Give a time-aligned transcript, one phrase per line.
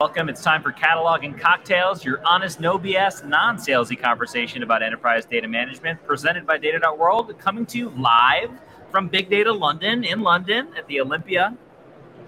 [0.00, 0.28] Welcome.
[0.28, 5.48] It's time for Cataloging Cocktails, your honest, no BS, non salesy conversation about enterprise data
[5.48, 8.50] management, presented by Data.World, coming to you live
[8.90, 11.56] from Big Data London in London at the Olympia.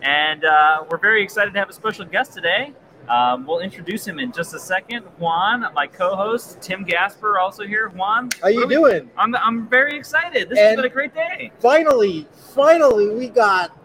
[0.02, 2.72] And uh, we're very excited to have a special guest today.
[3.08, 5.02] Um, we'll introduce him in just a second.
[5.18, 7.90] Juan, my co-host, Tim Gasper, also here.
[7.90, 9.08] Juan, how are you doing?
[9.16, 10.48] I'm, I'm very excited.
[10.48, 11.52] This has been a great day.
[11.60, 13.78] Finally, finally, we got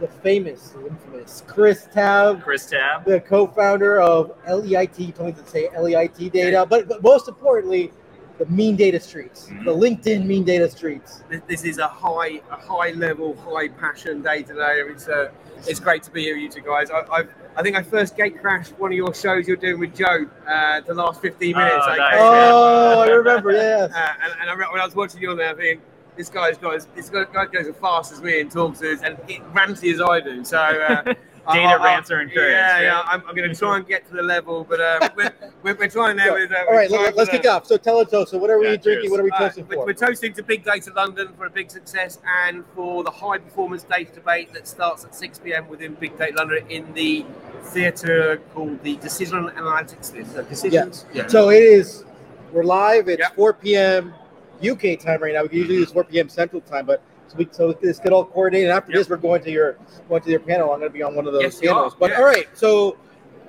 [0.00, 2.42] the famous, the infamous Chris Tabb.
[2.42, 5.14] Chris Tabb, the co-founder of LEIT.
[5.14, 7.92] Told me to say LEIT Data, but, but most importantly,
[8.38, 9.64] the mean data streets, mm-hmm.
[9.64, 11.22] the LinkedIn mean data streets.
[11.48, 14.80] This is a high, a high level, high passion day today.
[14.86, 15.30] It's uh,
[15.66, 16.90] it's great to be here with you two guys.
[16.90, 19.96] I, I've, I think I first gate crashed one of your shows you're doing with
[19.96, 20.26] Joe.
[20.46, 21.74] Uh, the last 15 minutes.
[21.80, 22.14] Oh, nice.
[22.18, 23.52] oh I remember.
[23.52, 23.88] Yeah.
[23.98, 25.82] Uh, and, and I remember when I was watching you on there, thinking
[26.18, 29.16] this guy's got as, this guy goes as fast as me and talks as and
[29.54, 30.44] ranty as I do.
[30.44, 31.02] So uh,
[31.52, 32.50] data rants are encouraged.
[32.50, 33.02] Yeah, yeah.
[33.06, 35.88] I'm, I'm going to try and get to the level, but uh, we're, we're, we're,
[35.88, 36.34] trying there.
[36.34, 37.66] With, uh, all right, let, us kick off.
[37.66, 39.12] So tell us, so what are we drinking?
[39.12, 39.86] What are we toasting for?
[39.86, 43.84] We're toasting to Big Data London for a big success and for the high performance
[43.84, 45.68] data debate that starts at 6 p.m.
[45.68, 47.24] within Big Data London in the
[47.66, 50.42] theatre called the Decision Analytics Theatre.
[50.42, 51.06] Decisions.
[51.12, 51.22] Yeah.
[51.22, 51.28] yeah.
[51.28, 52.04] So it is.
[52.52, 53.08] We're live.
[53.08, 53.36] It's yep.
[53.36, 54.14] 4 p.m.
[54.62, 55.44] UK time right now.
[55.44, 56.28] We usually use 4 p.m.
[56.28, 58.70] Central time, but so, we, so this get all coordinated.
[58.70, 59.00] After yep.
[59.00, 59.76] this, we're going to your
[60.08, 60.72] going to your panel.
[60.72, 61.94] I'm going to be on one of those yes, panels.
[61.98, 62.18] But yeah.
[62.18, 62.96] all right, so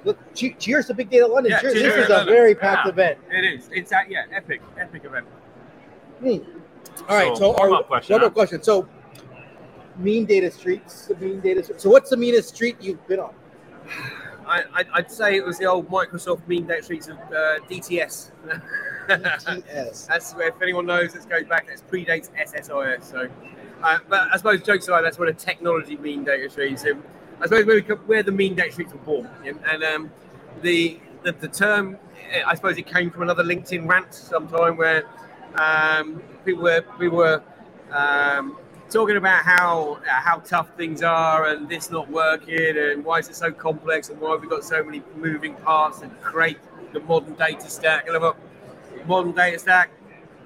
[0.03, 1.52] look, cheers to Big Data London.
[1.52, 1.73] Yeah, cheers.
[1.75, 3.19] This is a very packed yeah, event.
[3.31, 3.69] It is.
[3.71, 5.25] It's a, yeah, epic, epic event.
[6.19, 6.37] Hmm.
[7.07, 8.61] All right, so, so our, question, one more question.
[8.61, 8.87] So,
[9.97, 11.63] mean data streets, the mean data.
[11.77, 13.33] So, what's the meanest street you've been on?
[14.45, 18.31] I, would say it was the old Microsoft mean data streets of uh, DTS.
[19.09, 21.67] That's if anyone knows, this goes back.
[21.71, 23.03] It predates SSIS.
[23.03, 23.29] So
[23.81, 26.81] uh, but I suppose jokes aside, that's what a technology mean data streets.
[26.83, 26.97] So
[27.39, 30.11] I suppose where, we, where the mean data streets were born, and um,
[30.61, 31.97] the, the, the term,
[32.45, 35.05] I suppose it came from another LinkedIn rant sometime where
[35.55, 37.41] um, people were people were
[37.91, 38.58] um,
[38.89, 43.30] talking about how uh, how tough things are and this not working and why is
[43.30, 46.58] it so complex and why have we got so many moving parts and create
[46.93, 48.08] the modern data stack.
[48.08, 48.36] And I've
[49.08, 49.89] modern data stack,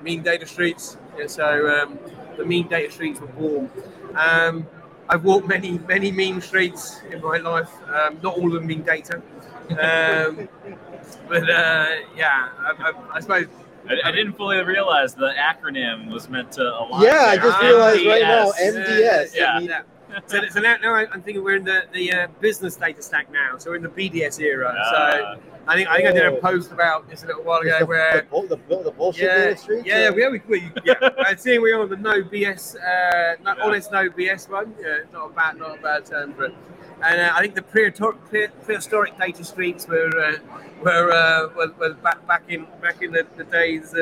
[0.01, 0.97] mean data streets.
[1.17, 1.99] Yeah, so um,
[2.37, 3.69] the mean data streets were born.
[4.15, 4.67] Um,
[5.09, 7.69] I've walked many, many mean streets in my life.
[7.87, 9.21] Um, not all of them mean data.
[9.69, 10.49] Um,
[11.27, 13.47] but uh, yeah, I, I, I suppose
[13.89, 17.03] I, I, didn't fully realize the acronym was meant to align.
[17.03, 17.27] Yeah, there.
[17.27, 19.35] I just realized right now MDS.
[19.35, 19.59] yeah.
[19.59, 19.81] yeah.
[20.27, 23.57] So, so now, now, I'm thinking we're in the, the uh, business data stack now.
[23.57, 24.69] So we're in the BDS era.
[24.69, 27.61] Uh, so I think I think I did a post about this a little while
[27.61, 29.85] ago the, where the, the, the bullshit yeah, street.
[29.85, 30.93] Yeah, we, we, we yeah.
[31.19, 33.63] I see we're on the no BS, uh, no, yeah.
[33.63, 34.75] honest no BS one.
[34.79, 36.55] Yeah, not a bad, not a bad term for it.
[37.03, 38.17] And uh, I think the prehistoric,
[38.63, 40.37] prehistoric data streets were uh,
[40.81, 43.93] were, uh, were, were back back in back in the, the days.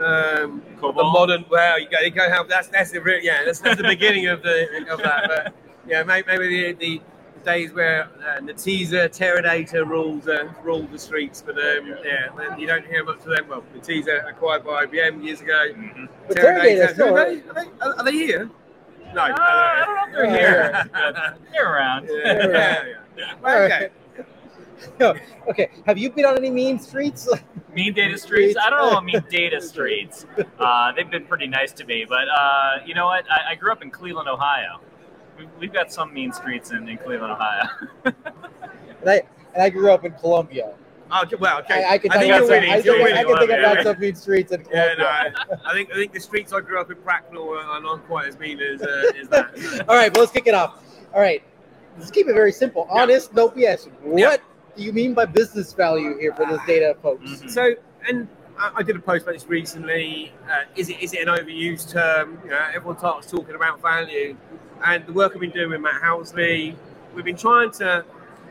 [0.00, 2.44] Um, the modern, well, you go, you go.
[2.48, 5.24] That's that's the yeah, that's, that's the beginning of the of that.
[5.26, 5.54] But
[5.86, 7.00] yeah, maybe, maybe the, the
[7.44, 12.86] days where uh, Netezza, Teradata ruled uh, ruled the streets, but um, yeah, you don't
[12.86, 13.48] hear much of them.
[13.48, 15.72] Well, Netezza acquired by IBM years ago.
[15.72, 16.04] Mm-hmm.
[16.32, 18.50] Teradata, Teradata are, they, are, they, are they here?
[19.14, 21.40] No, uh, I don't know if they're here.
[21.52, 22.08] they're around.
[22.10, 22.84] Yeah, yeah,
[23.16, 23.64] yeah.
[23.64, 23.90] Okay.
[25.48, 25.70] okay.
[25.86, 27.28] Have you been on any mean streets?
[27.74, 28.56] mean data streets?
[28.60, 30.26] I don't know mean data streets.
[30.58, 33.24] Uh, they've been pretty nice to me, but uh, you know what?
[33.30, 34.80] I, I, grew up in Cleveland, Ohio.
[35.58, 37.68] We've got some mean streets in, in Cleveland, Ohio.
[38.04, 38.14] and
[39.06, 39.22] I
[39.54, 40.74] and I grew up in Colombia.
[41.10, 41.84] Oh, well, okay.
[41.84, 44.52] I, I can I think, think, I, think, I can think about some mean streets
[44.52, 44.94] in Colombia.
[44.98, 48.06] Yeah, no, I, think I think the streets I grew up in Bracknell are not
[48.06, 49.86] quite as mean as, uh, as that.
[49.88, 50.82] All right, well, let's kick it off.
[51.14, 51.42] All right,
[51.96, 52.86] let's keep it very simple.
[52.90, 53.36] Honest, yeah.
[53.36, 53.88] no BS.
[54.02, 54.36] What yeah.
[54.78, 57.28] Do you mean by business value here for this data, folks?
[57.28, 57.48] Mm-hmm.
[57.48, 57.74] So,
[58.08, 60.32] and I did a post about this recently.
[60.48, 62.38] Uh, is it is it an overused term?
[62.44, 64.36] You know, everyone starts talking about value.
[64.84, 66.76] And the work I've been doing with Matt Housley,
[67.12, 68.04] we've been trying to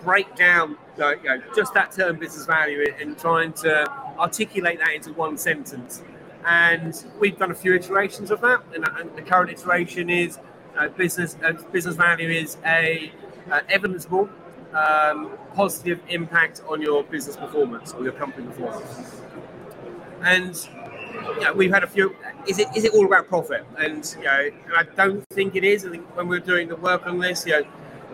[0.04, 5.14] break down you know, just that term business value and trying to articulate that into
[5.14, 6.04] one sentence.
[6.46, 8.62] And we've done a few iterations of that.
[8.76, 10.40] And, and the current iteration is
[10.78, 13.14] uh, business uh, business value is a
[13.50, 14.30] uh, evidenceable
[14.78, 19.22] um, positive impact on your business performance or your company performance.
[20.22, 20.68] And
[21.42, 22.16] know, we've had a few.
[22.48, 23.66] Is it is it all about profit?
[23.78, 25.86] And you know, I don't think it is.
[25.86, 27.68] I think when we're doing the work on this, you know,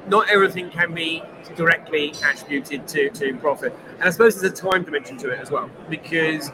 [0.08, 1.24] not everything can be
[1.56, 3.78] directly attributed to, to profit.
[4.00, 6.52] And I suppose there's a time dimension to it as well, because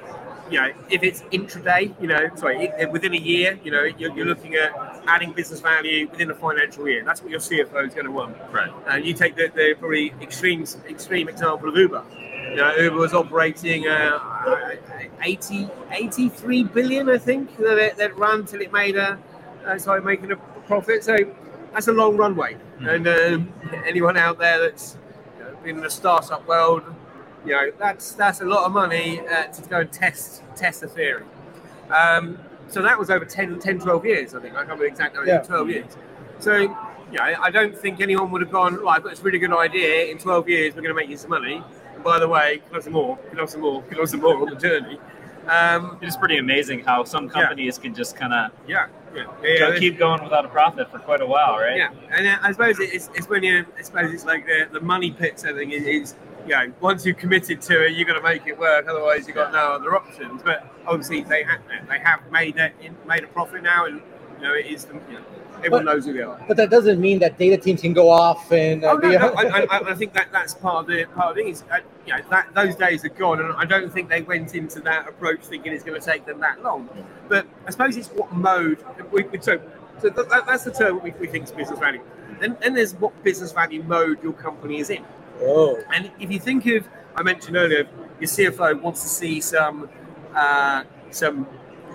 [0.50, 4.26] you know, if it's intraday, you know, sorry, within a year, you know, you're, you're,
[4.26, 4.72] looking at
[5.08, 7.04] adding business value within a financial year.
[7.04, 8.38] That's what your CFO is going to want.
[8.52, 8.72] Right.
[8.88, 12.04] And you take the, the probably extreme extreme example of Uber.
[12.50, 14.76] You know, Uber was operating uh,
[15.22, 19.20] 80, 83 billion, I think, that it, that ran till it made a
[19.66, 20.36] uh, started making a
[20.68, 21.04] profit.
[21.04, 21.16] So
[21.74, 22.58] that's a long runway.
[22.80, 22.96] Mm.
[22.96, 23.54] And um,
[23.86, 24.98] anyone out there that's
[25.38, 26.84] you know, been in the startup world
[27.46, 30.88] you know, that's that's a lot of money uh, to go and test test a
[30.88, 31.24] theory.
[31.90, 34.54] Um, so that was over 10, 10, 12 years, I think.
[34.54, 35.40] I can't remember exactly, yeah.
[35.42, 35.98] 12 years.
[36.40, 36.68] So, you
[37.14, 40.06] know, I don't think anyone would have gone, right, I've got this really good idea.
[40.06, 41.64] In 12 years, we're going to make you some money.
[41.96, 44.22] And by the way, can have some more, can have some more, can have some
[44.22, 45.00] more on the journey.
[45.48, 47.84] Um, it's pretty amazing how some companies yeah.
[47.84, 48.86] can just kind of yeah,
[49.16, 51.76] yeah, yeah, keep going without a profit for quite a while, right?
[51.76, 54.80] Yeah, and uh, I suppose it's, it's when you, I suppose it's like the, the
[54.80, 56.14] money pit thing is
[56.46, 58.88] you know, once you've committed to it, you've got to make it work.
[58.88, 60.42] Otherwise, you've got no other options.
[60.44, 62.74] But obviously, they have they have made it
[63.08, 64.02] made a profit now, and
[64.40, 65.24] you know, it is the, you know,
[65.58, 66.40] everyone but, knows who they are.
[66.48, 68.84] But that doesn't mean that data teams can go off and.
[68.84, 71.36] Uh, oh, no, no, I, I, I, think that that's part of the part of
[71.36, 71.70] the thing.
[71.72, 74.80] Uh, you know, that those days are gone, and I don't think they went into
[74.82, 76.90] that approach thinking it's going to take them that long.
[77.28, 78.84] But I suppose it's what mode.
[79.12, 79.60] We, we, so,
[80.02, 82.02] so that, that's the term we, we think is business value.
[82.40, 85.04] Then, then there's what business value mode your company is in.
[85.42, 85.80] Oh.
[85.94, 87.88] And if you think of, I mentioned earlier,
[88.20, 89.90] your CFO wants to see some
[90.36, 91.48] uh, some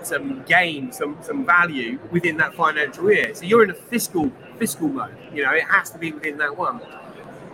[0.03, 3.33] some gain, some some value within that financial year.
[3.33, 5.15] So you're in a fiscal fiscal mode.
[5.33, 6.81] You know, it has to be within that one.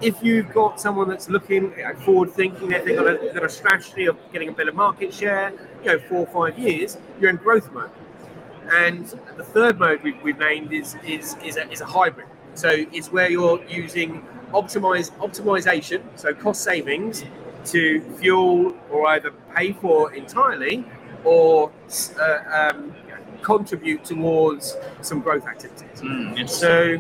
[0.02, 3.50] If you've got someone that's looking you know, forward thinking, they've got a, got a
[3.50, 5.54] strategy of getting a better market share,
[5.84, 7.92] you know, four or five years, you're in growth mode.
[8.72, 9.06] And
[9.38, 12.28] the third mode we've, we've named is is is a, is a hybrid.
[12.56, 17.24] So it's where you're using optimize optimization, so cost savings,
[17.66, 20.84] to fuel or either pay for entirely
[21.24, 21.72] or
[22.20, 22.94] uh, um,
[23.42, 26.02] contribute towards some growth activities.
[26.02, 26.96] Mm, so,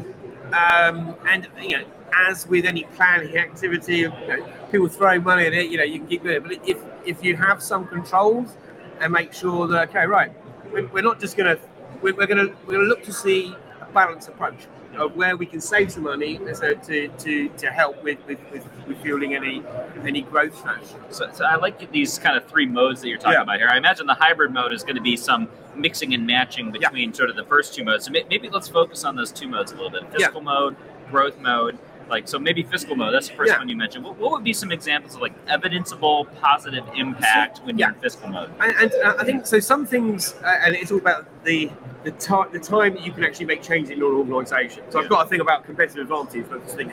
[0.53, 1.85] um, and you know,
[2.29, 5.99] as with any planning activity, you know, people throw money at it, you know, you
[5.99, 6.43] can keep doing it.
[6.43, 8.55] But if if you have some controls
[8.99, 10.31] and make sure that okay, right,
[10.71, 11.59] we're not just to
[12.01, 15.45] we're going to we're going to look to see a balanced approach of where we
[15.45, 19.63] can save some money so to, to, to help with, with, with, with fueling any
[20.05, 20.95] any growth strategy.
[21.09, 23.43] So, so, I like these kind of three modes that you're talking yeah.
[23.43, 23.69] about here.
[23.69, 27.15] I imagine the hybrid mode is going to be some mixing and matching between yeah.
[27.15, 28.05] sort of the first two modes.
[28.05, 30.45] So maybe let's focus on those two modes a little bit: fiscal yeah.
[30.45, 30.75] mode,
[31.09, 31.77] growth mode.
[32.09, 33.13] Like so, maybe fiscal mode.
[33.13, 34.03] That's the first one you mentioned.
[34.03, 38.27] What, what, would be some examples of like evidenceable positive impact when you're in fiscal
[38.27, 38.51] mode?
[38.59, 39.61] And, and uh, I think so.
[39.61, 41.71] Some things, uh, and it's all about the
[42.03, 44.83] the, time the time that you can actually make change in your organisation.
[44.89, 45.03] So yeah.
[45.03, 46.91] I've got to think about competitive advantage, but this thing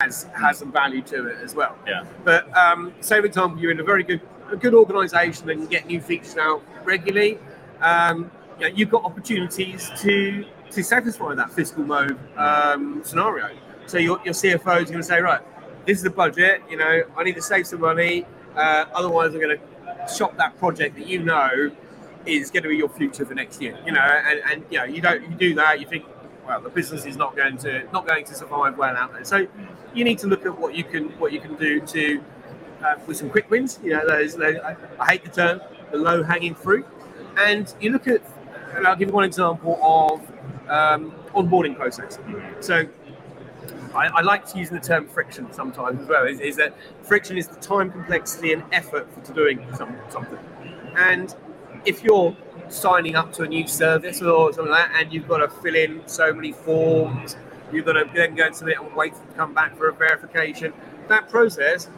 [0.00, 1.76] has has some value to it as well.
[1.86, 2.04] Yeah.
[2.24, 4.20] But um, say, for example, you're in a very good
[4.50, 7.38] a good organisation and you get new features out regularly.
[7.80, 13.50] Um, you know, you've got opportunities to to satisfy that fiscal mode um, scenario.
[13.86, 15.40] So your, your CFO is going to say, right,
[15.84, 16.62] this is the budget.
[16.70, 18.24] You know, I need to save some money.
[18.54, 21.72] Uh, otherwise, I'm going to shop that project that you know
[22.26, 23.78] is going to be your future for next year.
[23.84, 26.04] You know, and, and you know, you don't you do that, you think,
[26.46, 29.24] well, the business is not going to not going to survive well out there.
[29.24, 29.46] So
[29.94, 32.22] you need to look at what you can what you can do to
[32.84, 33.78] uh, with some quick wins.
[33.82, 36.86] You know, I, I hate the term the low hanging fruit,
[37.36, 38.22] and you look at.
[38.72, 40.20] And I'll give you one example of
[40.70, 42.20] um, onboarding process.
[42.60, 42.86] So
[43.94, 46.26] I, I, like to use the term friction sometimes as well.
[46.26, 50.38] Is, is, that friction is the time, complexity, and effort for doing some, something.
[50.96, 51.34] And
[51.84, 52.36] if you're
[52.68, 55.74] signing up to a new service or something like that, and you've got to fill
[55.74, 57.36] in so many forms,
[57.72, 60.72] you've got to then go and submit and wait to come back for a verification.
[61.08, 61.88] That process,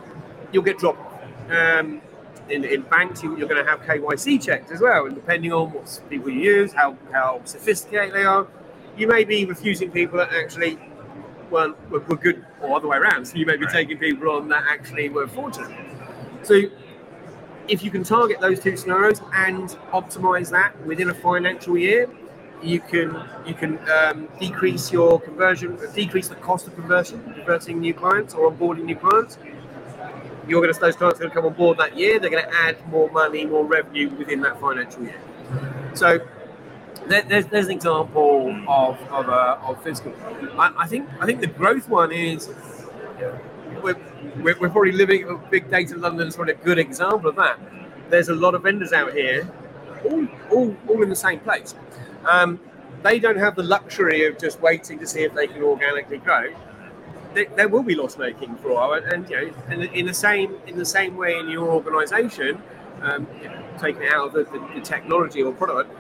[0.53, 1.09] you'll get dropped.
[1.51, 2.01] Um,
[2.49, 5.73] in, in banks, you, are going to have KYC checks as well, and depending on
[5.73, 8.47] what people you use, how, how sophisticated they are,
[8.97, 10.79] you may be refusing people that actually
[11.51, 13.27] weren't were, were good, or other way around.
[13.27, 13.73] So you may be right.
[13.73, 15.71] taking people on that actually were fortunate.
[16.43, 16.63] So
[17.73, 22.07] if you can target those two scenarios and optimize that within a financial year,
[22.63, 23.09] you can
[23.47, 28.53] you can um, decrease your conversion, decrease the cost of conversion, converting new clients or
[28.53, 29.39] onboarding new clients.
[30.47, 32.21] You're going to those clients are going to come on board that year.
[32.21, 35.21] They're going to add more money, more revenue within that financial year.
[35.95, 36.19] So
[37.07, 40.13] there's, there's an example of of, uh, of fiscal.
[40.59, 42.51] I, I think I think the growth one is
[43.81, 43.97] we're,
[44.59, 47.59] we're, probably living big data London is probably a good example of that.
[48.11, 49.51] There's a lot of vendors out here,
[50.05, 51.75] all, all, all in the same place.
[52.29, 52.61] Um,
[53.03, 56.55] they don't have the luxury of just waiting to see if they can organically grow.
[57.35, 60.55] There, will be loss making for a and, and you know, in, in, the same
[60.67, 62.63] in the same way in your organisation,
[63.01, 63.27] um,
[63.81, 65.91] taking out of the, the, the technology or product.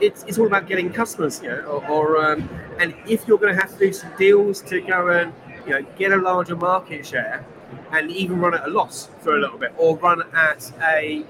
[0.00, 2.48] It's, it's all about getting customers, you know, or, or um,
[2.80, 5.32] and if you're going to have to do some deals to go and
[5.66, 7.44] you know get a larger market share,
[7.92, 11.24] and even run at a loss for a little bit, or run at a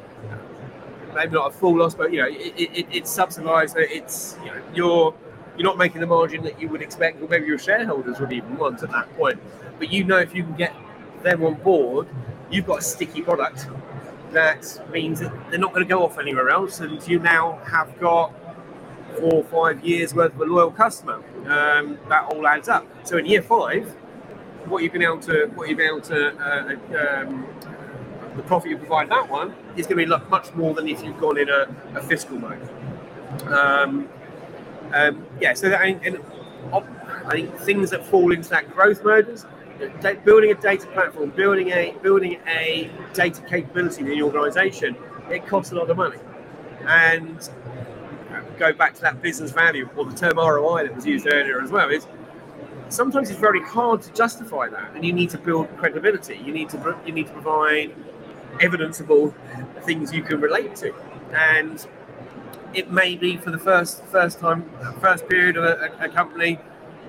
[1.15, 3.77] maybe not a full loss, but you know it, it, it's subsidised.
[3.79, 5.15] It's you know you're
[5.57, 8.57] you're not making the margin that you would expect, or maybe your shareholders would even
[8.57, 9.41] want at that point.
[9.79, 10.75] But you know if you can get
[11.23, 12.09] them on board,
[12.51, 13.67] you've got a sticky product.
[14.33, 17.99] That means that they're not going to go off anywhere else, and you now have
[18.01, 18.33] got
[19.19, 21.23] four or five years worth of a loyal customer.
[21.47, 22.87] Um, that all adds up.
[23.07, 23.95] So in year five,
[24.66, 27.47] what you've been able to, what you've been able to, uh, um,
[28.37, 31.19] the profit you provide that one is going to be much more than if you've
[31.19, 32.69] gone in a, a fiscal mode.
[33.47, 34.09] Um,
[34.92, 36.19] um, yeah, so that, and, and
[36.73, 39.47] I think things that fall into that growth mode is
[40.25, 44.97] building a data platform, building a building a data capability in the organisation.
[45.31, 46.19] It costs a lot of money,
[46.87, 47.49] and
[48.59, 51.71] go back to that business value or the term ROI that was used earlier as
[51.71, 51.88] well.
[51.90, 52.07] Is
[52.93, 56.41] sometimes it's very hard to justify that, and you need to build credibility.
[56.45, 57.95] You need to you need to provide
[58.61, 59.35] evidenceable
[59.83, 60.95] things you can relate to,
[61.33, 61.87] and
[62.75, 64.71] it may be for the first first time,
[65.01, 66.59] first period of a, a company,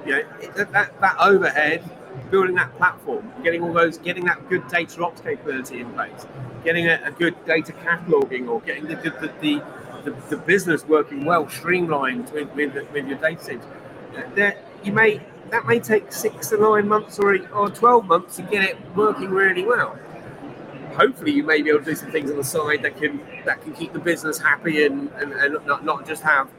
[0.05, 0.23] you know,
[0.55, 1.83] that, that, that overhead,
[2.31, 6.25] building that platform, getting all those, getting that good data ops capability in place,
[6.63, 9.09] getting a, a good data cataloging, or getting the the,
[9.41, 9.63] the,
[10.03, 13.63] the, the business working well, streamlined with, with, with your data teams.
[14.35, 15.21] That you may
[15.53, 19.29] that may take six to nine months or, or 12 months to get it working
[19.29, 19.95] really well.
[20.95, 23.61] Hopefully, you may be able to do some things on the side that can that
[23.61, 26.49] can keep the business happy and, and, and not, not just have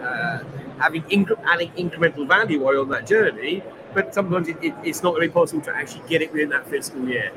[0.00, 0.42] uh,
[0.78, 1.04] having
[1.44, 3.62] adding incremental value while on that journey.
[3.92, 7.06] But sometimes it, it, it's not be possible to actually get it within that fiscal
[7.06, 7.30] year.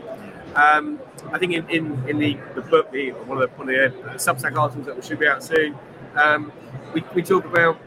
[0.55, 1.01] Um,
[1.33, 4.09] I think in, in, in the, the book, the, one of the, one of the
[4.09, 5.77] uh, Substack articles that we should be out soon,
[6.15, 6.51] um,
[6.93, 7.79] we, we talk about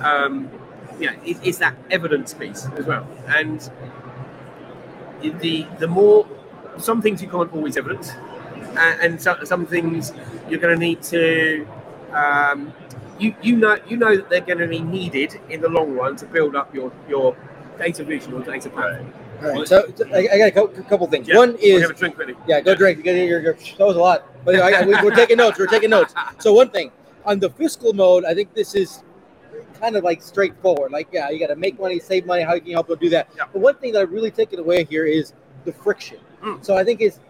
[0.00, 0.50] um,
[0.98, 3.06] you know, it, it's that evidence piece as well.
[3.26, 3.60] And
[5.20, 6.26] the the more
[6.78, 8.12] some things you can't always evidence,
[8.78, 10.12] and, and so, some things
[10.48, 11.66] you're going to need to.
[12.12, 12.72] Um,
[13.18, 16.14] you, you know you know that they're going to be needed in the long run
[16.16, 17.36] to build up your your
[17.78, 19.12] data vision or data platform.
[19.42, 21.28] All right, so, so I, I got a couple things.
[21.28, 22.34] Yeah, One is have a drink ready.
[22.48, 22.98] yeah, go drink.
[22.98, 25.58] You get your, your that was a lot, but I, I, we, we're taking notes.
[25.58, 26.14] We're taking notes.
[26.40, 26.90] So one thing
[27.24, 29.02] on the fiscal mode, I think this is
[29.78, 30.92] kind of like straightforward.
[30.92, 32.42] Like, yeah, you got to make money, save money.
[32.42, 33.28] How you can you help them do that?
[33.36, 33.44] Yeah.
[33.52, 35.32] But one thing that I really taken away here is
[35.64, 36.18] the friction.
[36.42, 36.64] Mm.
[36.64, 37.20] So I think is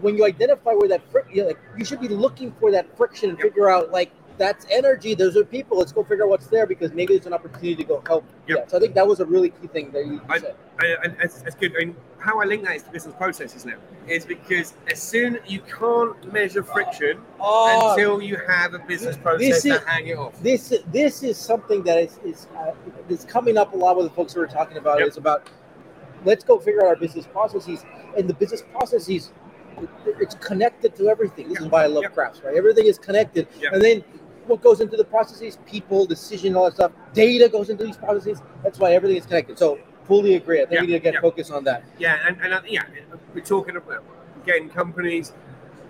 [0.00, 2.96] when you identify where that friction, you, know, like, you should be looking for that
[2.96, 3.48] friction and Yep.
[3.48, 5.14] figure out like that's energy.
[5.14, 5.78] Those are people.
[5.78, 8.24] Let's go figure out what's there because maybe there's an opportunity to go help.
[8.48, 8.58] Yep.
[8.58, 8.66] Yeah.
[8.66, 10.56] So I think that was a really key thing that you I- said.
[10.80, 11.74] I, I, it's, it's good.
[11.76, 13.74] I mean, how I link that is to business processes now
[14.06, 19.62] is because as soon you can't measure friction Oh, until you have a business process
[19.62, 20.40] to hang it off.
[20.42, 22.72] this this is something that is is uh,
[23.08, 24.98] is coming up a lot with the folks who are talking about.
[25.00, 25.08] Yep.
[25.08, 25.48] It's about
[26.24, 27.84] let's go figure out our business processes,
[28.16, 29.32] and the business processes
[30.06, 31.48] it- it's connected to everything.
[31.48, 32.14] This is why I love Yep.
[32.14, 32.54] graphs, right?
[32.56, 33.72] Everything is connected, Yep.
[33.72, 34.04] and then
[34.46, 38.42] what goes into the processes, people, decision, all that stuff, data goes into these processes.
[38.62, 39.58] That's why everything is connected.
[39.58, 40.62] So fully agree.
[40.62, 41.20] I think Yeah, we need to get yeah.
[41.20, 41.84] focused on that.
[41.98, 42.82] Yeah, and, and uh, yeah,
[43.34, 44.04] we're talking about
[44.42, 45.32] again companies.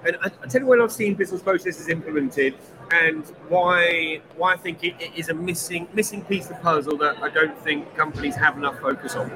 [0.04, 2.54] And I, I tell you when I've seen business processes implemented,
[2.90, 6.97] and why why I think it, it is a missing missing piece of the puzzle
[6.99, 9.31] that I don't think companies have enough focus on.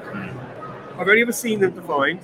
[0.97, 2.19] I've only ever seen them defined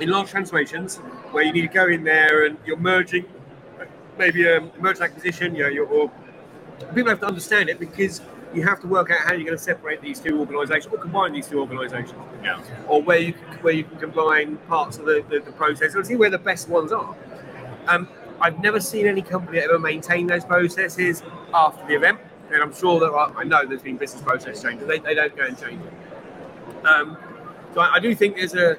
[0.00, 0.96] in large transformations
[1.32, 3.24] where you need to go in there and you're merging,
[4.18, 5.54] maybe a merger acquisition.
[5.54, 6.10] You know, you're, or
[6.94, 8.20] people have to understand it because
[8.54, 11.32] you have to work out how you're going to separate these two organisations or combine
[11.32, 12.60] these two organisations Yeah.
[12.88, 16.06] or where you can, where you can combine parts of the, the, the process and
[16.06, 17.14] see where the best ones are.
[17.86, 18.08] Um,
[18.40, 21.22] I've never seen any company ever maintain those processes
[21.54, 22.18] after the event,
[22.52, 24.86] and I'm sure that I, I know there's been business process changes.
[24.88, 26.86] They, they don't go and change it.
[26.86, 27.18] Um,
[27.74, 28.76] so I, I do think there's a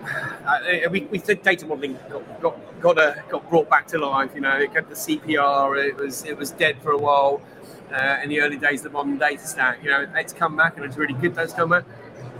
[0.46, 4.30] uh, we, we said data modeling got got got, uh, got brought back to life.
[4.34, 5.84] You know, it got the CPR.
[5.84, 7.42] It was it was dead for a while
[7.92, 9.82] uh, in the early days of the modern data stack.
[9.82, 11.84] You know, it's come back and it's really good that's come back.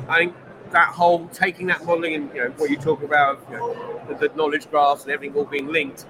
[0.09, 0.35] I think
[0.71, 4.29] that whole taking that modeling and you know what you talk about, you know, the,
[4.29, 6.07] the knowledge graphs and everything all being linked.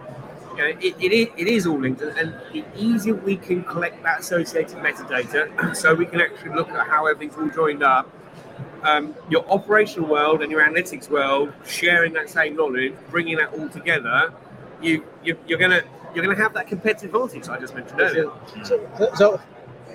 [0.57, 4.03] You know, it, it, is, it is all linked, and, the easier we can collect
[4.03, 8.11] that associated metadata, so we can actually look at how everything's all joined up.
[8.83, 13.69] Um, your operational world and your analytics world sharing that same knowledge, bringing that all
[13.69, 14.33] together,
[14.83, 15.83] you, you you're gonna
[16.15, 18.31] you're gonna have that competitive advantage I just mentioned earlier.
[18.65, 19.41] So, so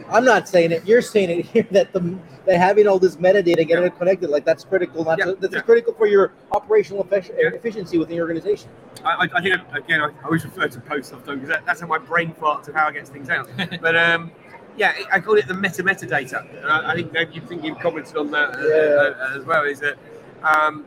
[0.10, 0.86] I'm not saying it.
[0.86, 4.46] You're saying it here that the that having all this metadata getting it connected, like
[4.46, 5.04] that's critical.
[5.04, 5.62] Not Yeah, to, that's yeah.
[5.62, 7.50] critical for your operational effic- Yeah.
[7.50, 8.70] efficiency within your organization.
[9.04, 11.98] I, I- think again, I always refer to posts often because that, that's how my
[11.98, 13.50] brain farts of how I get things out.
[13.82, 14.32] but um,
[14.78, 16.46] yeah, I call it the meta metadata.
[16.62, 19.26] And I, I think you think you've commented on that uh, Yeah.
[19.26, 19.64] uh, as well.
[19.64, 19.96] Is that
[20.44, 20.86] um,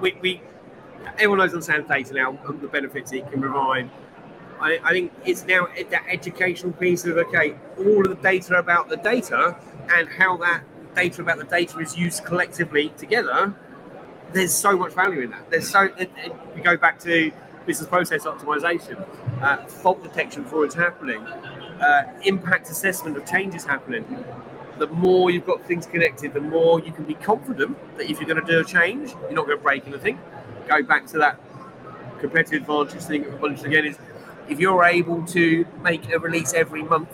[0.00, 0.40] we, we
[1.14, 3.90] everyone knows on sound data now and the benefits it can provide.
[4.60, 8.88] I, I think it's now that educational piece of okay, all of the data about
[8.88, 9.56] the data
[9.94, 10.62] and how that
[10.94, 13.54] data about the data is used collectively together
[14.32, 15.50] there's so much value in that.
[15.50, 17.32] There's so it, it, we go back to
[17.66, 19.04] business process optimization,
[19.42, 24.24] uh, fault detection before it's happening, uh, impact assessment of changes happening.
[24.78, 28.28] The more you've got things connected, the more you can be confident that if you're
[28.28, 30.18] going to do a change, you're not going to break anything.
[30.68, 31.40] Go back to that
[32.20, 33.98] competitive advantage thing once again is
[34.48, 37.08] if you're able to make a release every month,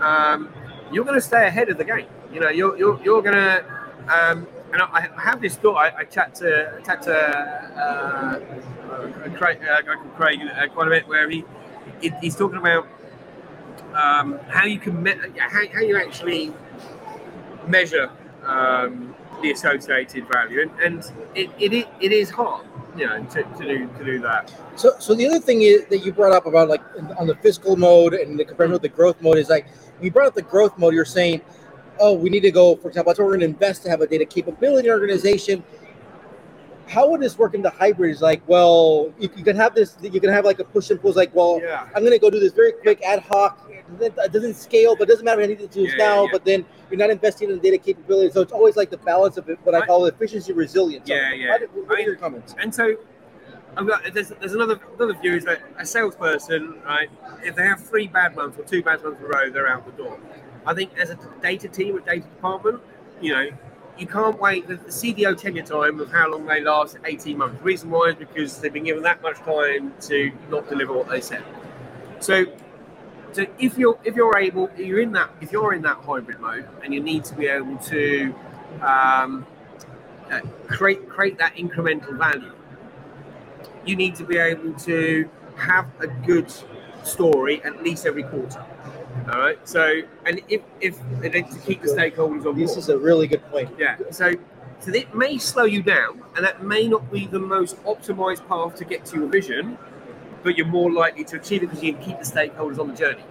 [0.00, 0.52] um,
[0.92, 2.06] you're going to stay ahead of the game.
[2.32, 3.64] You know, you're you're, you're going to.
[4.08, 5.76] Um, and I, I have this thought.
[5.76, 8.40] I, I chat to chat to uh,
[9.36, 9.82] Craig, uh,
[10.16, 11.44] Craig uh, quite a bit, where he,
[12.00, 12.88] he he's talking about
[13.94, 16.52] um, how you can me- how, how you actually
[17.68, 18.10] measure
[18.44, 22.66] um, the associated value, and, and it, it, it is hard,
[22.96, 24.52] you know, to, to do to do that.
[24.76, 26.82] So, so the other thing is, that you brought up about like
[27.18, 29.66] on the fiscal mode and the comparison with the growth mode is like
[30.00, 31.40] you brought up the growth mode, you're saying,
[32.00, 34.00] oh, we need to go, for example, that's what we're going to invest to have
[34.00, 35.62] a data capability organization.
[36.88, 38.10] How would this work in the hybrid?
[38.10, 41.00] Is like, well, you, you can have this, you can have like a push and
[41.00, 41.10] pull.
[41.10, 41.86] It's like, well, Yeah.
[41.94, 43.70] I'm going to go do this very quick ad hoc.
[44.00, 45.42] It doesn't- scale, but it doesn't matter.
[45.42, 46.22] I need to do this Yeah, now.
[46.24, 46.28] yeah.
[46.32, 49.36] But then you're not investing in the data capability, so it's always like the balance
[49.36, 51.08] of it, what I call efficiency resilience.
[51.08, 51.58] Yeah, yeah.
[51.86, 52.54] What are your comments?
[52.58, 52.96] And so,
[53.76, 57.10] I've got there's, there's another another view is that a salesperson, right?
[57.42, 59.84] If they have three bad months or two bad months in a row, they're out
[59.84, 60.18] the door.
[60.64, 62.80] I think as a data team, a data department,
[63.20, 63.50] you know,
[63.98, 64.66] you can't wait.
[64.66, 67.58] The, the CDO tenure time of how long they last, 18 months.
[67.58, 71.08] The reason why is because they've been given that much time to not deliver what
[71.08, 71.44] they said.
[72.20, 72.46] So,
[73.32, 76.66] so if you're if you're able, you're in that if you're in that hybrid mode,
[76.82, 78.34] and you need to be able to
[78.80, 79.46] um,
[80.30, 82.52] uh, create create that incremental value.
[83.84, 86.52] You need to be able to have a good
[87.02, 88.64] story at least every quarter.
[89.32, 89.58] All right.
[89.66, 92.56] So, and if if and then to keep the stakeholders on board.
[92.56, 93.70] This is a really good point.
[93.78, 93.96] Yeah.
[94.10, 94.32] So,
[94.80, 98.74] so it may slow you down, and that may not be the most optimized path
[98.76, 99.78] to get to your vision,
[100.42, 102.94] but you're more likely to achieve it because you can keep the stakeholders on the
[102.94, 103.24] journey.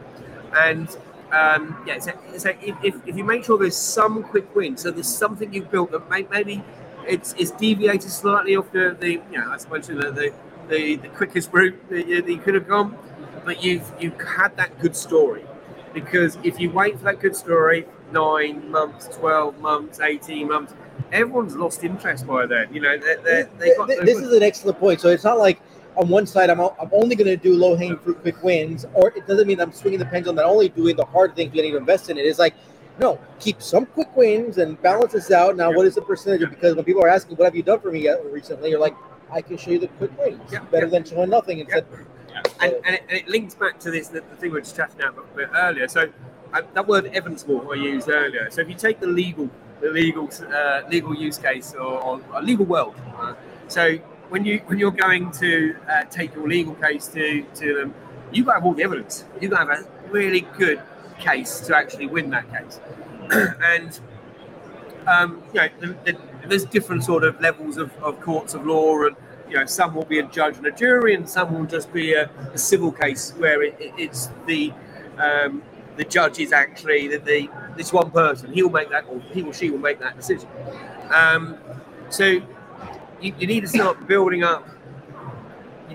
[0.55, 0.89] And
[1.31, 4.89] um, yeah, so, so if, if, if you make sure there's some quick win, so
[4.89, 6.63] there's something you've built that may, maybe
[7.05, 10.33] it's it's deviated slightly off the, the you know I suppose the the,
[10.69, 12.97] the, the quickest route that you, that you could have gone,
[13.45, 15.43] but you've you've had that good story.
[15.93, 20.73] Because if you wait for that good story, nine months, twelve months, eighteen months,
[21.11, 22.73] everyone's lost interest by then.
[22.73, 23.87] You know, they they they got.
[23.87, 24.99] Th- this is an excellent point.
[25.01, 25.59] So it's not like
[25.95, 29.09] on one side I'm, I'm only going to do low hanging fruit quick wins, or
[29.15, 31.71] it doesn't mean I'm swinging the pendulum and only doing the hard things you need
[31.71, 32.21] to invest in it.
[32.25, 32.55] It's like
[32.99, 35.55] no, keep some quick wins and balance this out.
[35.57, 35.77] Now, Yeah.
[35.77, 36.47] what is the percentage?
[36.47, 38.95] Because when people are asking, "What have you done for me recently?" You're like,
[39.31, 40.39] "I can show you the quick wins.
[40.51, 40.91] Yeah, Better yeah.
[40.91, 41.85] than showing nothing." Instead,
[42.61, 44.75] and, and, it, and it links back to this the, the thing we were just
[44.75, 45.87] chatting about a bit earlier.
[45.87, 46.09] So
[46.53, 48.49] uh, that word evidence-more I used earlier.
[48.51, 49.49] So if you take the legal
[49.81, 52.95] the legal uh, legal use case or, or a legal world,
[53.67, 53.97] so
[54.29, 57.93] when you when you're going to uh, take your legal case to to them,
[58.31, 59.25] you've got to have all the evidence.
[59.41, 60.81] You've got to have a really good
[61.19, 62.79] case to actually win that case,
[63.61, 63.99] and
[65.07, 69.05] um, you know, the, the, there's different sort of levels of, of courts of law,
[69.05, 69.15] and
[69.53, 72.13] you know, some will be a judge and a jury, and some will just be
[72.13, 74.73] a, a civil case where it, it, it's the
[75.19, 75.61] um,
[75.95, 78.51] the judge is actually the, the this one person.
[78.51, 80.49] He will make that, or he or she will make that decision.
[81.13, 81.59] Um,
[82.09, 84.67] so you, you need to start building up,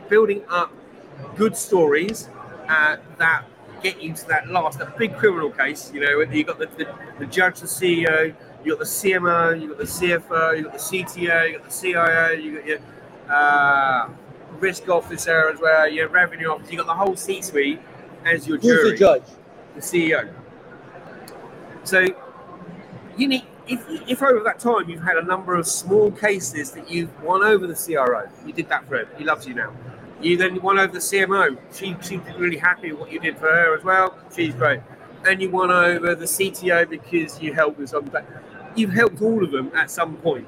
[0.08, 0.72] building up
[1.34, 2.28] good stories
[2.68, 3.44] uh, that
[3.82, 5.90] get you to that last, that big criminal case.
[5.92, 6.86] You know, you got the, the,
[7.18, 10.78] the judge, the CEO, you got the CMO, you got the CFO, you got the
[10.78, 12.78] CTO, you got the CIO, you got your
[13.28, 14.08] uh,
[14.58, 16.72] risk officer as well, your revenue officer.
[16.72, 17.80] You got the whole C-suite
[18.24, 18.82] as your jury.
[18.82, 19.22] who's the judge?
[19.74, 20.32] the CEO.
[21.84, 22.06] So
[23.16, 26.90] you need if, if over that time you've had a number of small cases that
[26.90, 29.08] you've won over the CRO, you did that for him.
[29.18, 29.74] He loves you now.
[30.22, 31.58] You then won over the CMO.
[31.72, 34.18] She she's really happy with what you did for her as well.
[34.34, 34.80] She's great.
[35.26, 38.24] And you won over the CTO because you helped with something.
[38.74, 40.46] You've helped all of them at some point.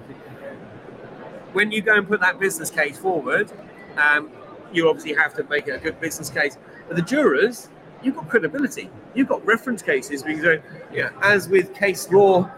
[1.53, 3.51] When you go and put that business case forward,
[3.97, 4.31] um,
[4.73, 6.57] you obviously have to make it a good business case.
[6.87, 7.69] But the jurors,
[8.03, 8.91] you've got credibility.
[9.15, 10.23] You've got reference cases.
[10.23, 10.57] Because, uh,
[10.93, 12.51] yeah, as with case law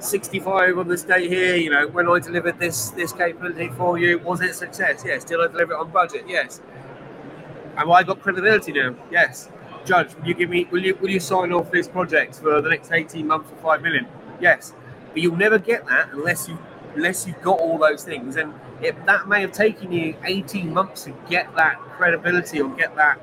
[0.00, 4.18] 65 on this day here, you know, when I delivered this this capability for you,
[4.18, 5.02] was it a success?
[5.04, 5.24] Yes.
[5.24, 6.24] Did I deliver it on budget?
[6.26, 6.60] Yes.
[7.76, 8.94] Have I got credibility now?
[9.10, 9.48] Yes.
[9.84, 12.68] Judge, will you give me will you will you sign off this project for the
[12.68, 14.06] next 18 months for five million?
[14.40, 14.74] Yes.
[15.12, 16.58] But you'll never get that unless you
[16.94, 18.36] unless you've got all those things.
[18.36, 22.94] And it, that may have taken you 18 months to get that credibility or get
[22.96, 23.20] that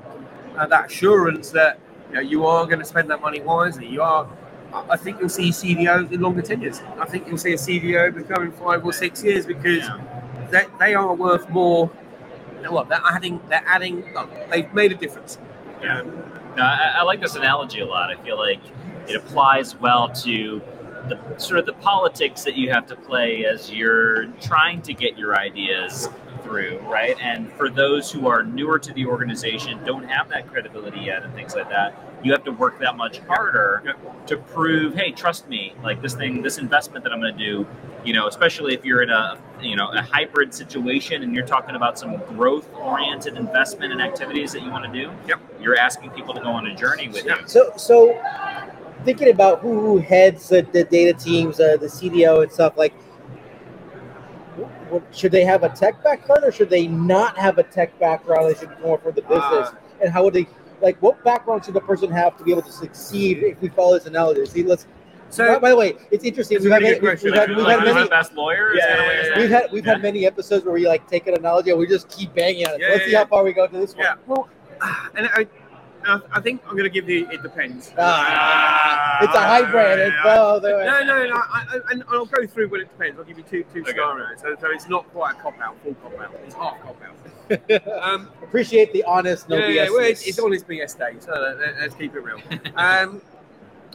[0.58, 3.88] uh, that assurance that you know you are going to spend that money wisely.
[3.88, 4.27] You are.
[4.73, 6.82] I think you'll see CDOs in longer tenures.
[6.99, 9.88] I think you'll see a CDO becoming five or six years because
[10.51, 11.88] they, they are worth more.
[12.67, 14.03] What they're adding, they're adding.
[14.49, 15.38] They've made a difference.
[15.82, 16.01] Yeah.
[16.58, 18.10] No, I, I like this analogy a lot.
[18.10, 18.60] I feel like
[19.08, 20.62] it applies well to
[21.07, 25.17] the sort of the politics that you have to play as you're trying to get
[25.17, 26.10] your ideas
[26.43, 27.17] through, right?
[27.21, 31.33] And for those who are newer to the organization, don't have that credibility yet, and
[31.33, 35.73] things like that, you have to work that much harder to prove, hey, trust me,
[35.83, 37.67] like this thing, this investment that I'm going to do,
[38.03, 41.75] you know, especially if you're in a you know a hybrid situation and you're talking
[41.75, 45.12] about some growth oriented investment and activities that you want to do.
[45.27, 45.39] Yep.
[45.62, 47.36] You're asking people to go on a journey with you.
[47.45, 48.13] So so
[49.03, 52.93] thinking about who heads the, the data teams, uh, the CDO and stuff like
[55.12, 58.49] should they have a tech background or should they not have a tech background?
[58.49, 59.69] They should be more for the business.
[59.69, 60.47] Uh, and how would they
[60.81, 61.01] like?
[61.01, 64.07] What background should the person have to be able to succeed if we follow this
[64.07, 64.45] analogy?
[64.45, 64.88] See, let's.
[65.29, 66.57] So, by, the way, it's interesting.
[66.62, 68.77] We've, really had, we've, we've, had, we've had many best lawyers.
[68.79, 71.71] Yeah, yeah, yeah, we've had we've had many episodes where we like take an analogy
[71.71, 72.89] and we just keep banging on it.
[72.89, 74.05] Let's see how far we go to this one.
[74.05, 74.15] Yeah.
[74.25, 74.47] Well,
[75.15, 75.47] and I,
[76.08, 77.30] I think I'm going to give you.
[77.30, 77.93] It depends.
[77.98, 80.00] Ah, it's a hybrid.
[80.00, 81.28] It's no, no, no.
[81.28, 83.20] no I, I, I'll go through what it depends.
[83.20, 83.91] I'll give you two two okay.
[83.91, 84.39] scenarios.
[84.41, 86.34] So, so it's not quite a cop out, full cop out.
[86.46, 88.04] It's half cop out.
[88.04, 89.76] um, Appreciate the honest, no yeah, BS.
[89.76, 91.15] Yeah, well, it's, it's honest BS day.
[91.20, 92.39] So let's keep it real.
[92.76, 93.22] um,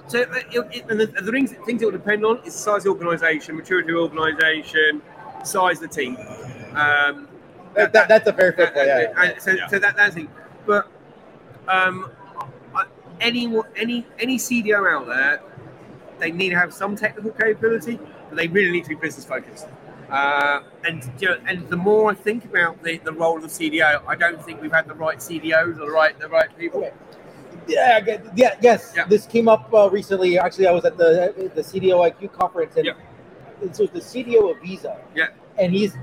[0.09, 2.51] so uh, it, it, and the, the things, things it will depend on is the
[2.51, 5.01] size of the organisation, maturity of the organisation,
[5.45, 6.17] size of the team.
[6.75, 7.29] Um,
[7.75, 8.73] that, that, that's a fair point.
[8.75, 9.39] Yeah.
[9.39, 9.67] So, yeah.
[9.69, 10.31] so that, that's the thing.
[10.67, 10.91] But
[11.69, 12.11] um,
[13.21, 15.43] any any any CDO out there,
[16.19, 17.99] they need to have some technical capability,
[18.29, 19.67] but they really need to be business focused.
[20.11, 23.49] Uh, and you know, and the more I think about the, the role of the
[23.49, 26.81] CDO, I don't think we've had the right CDOs or the right the right people.
[26.81, 26.93] Okay.
[27.69, 28.93] Yeah, yeah, yes.
[28.97, 29.07] Yeah.
[29.07, 30.39] This came up uh, recently.
[30.39, 33.73] Actually, I was at the the CDO IQ conference, and yeah.
[33.73, 34.99] so the CDO of Visa.
[35.15, 35.29] Yeah.
[35.59, 35.95] And he's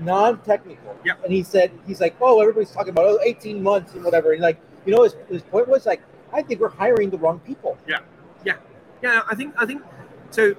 [0.00, 0.96] non-technical.
[1.04, 1.14] Yeah.
[1.24, 4.32] And he said he's like, oh, everybody's talking about oh, 18 months and whatever.
[4.32, 7.40] And like, you know, his, his point was like, I think we're hiring the wrong
[7.40, 7.78] people.
[7.86, 8.00] Yeah,
[8.44, 8.56] yeah,
[9.02, 9.22] yeah.
[9.28, 9.82] I think I think
[10.30, 10.54] so.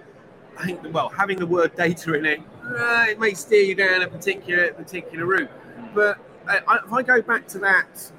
[0.57, 4.01] I think well, having the word data in it, uh, it may steer you down
[4.01, 5.49] a particular particular route.
[5.93, 8.11] But I, I, if I go back to that,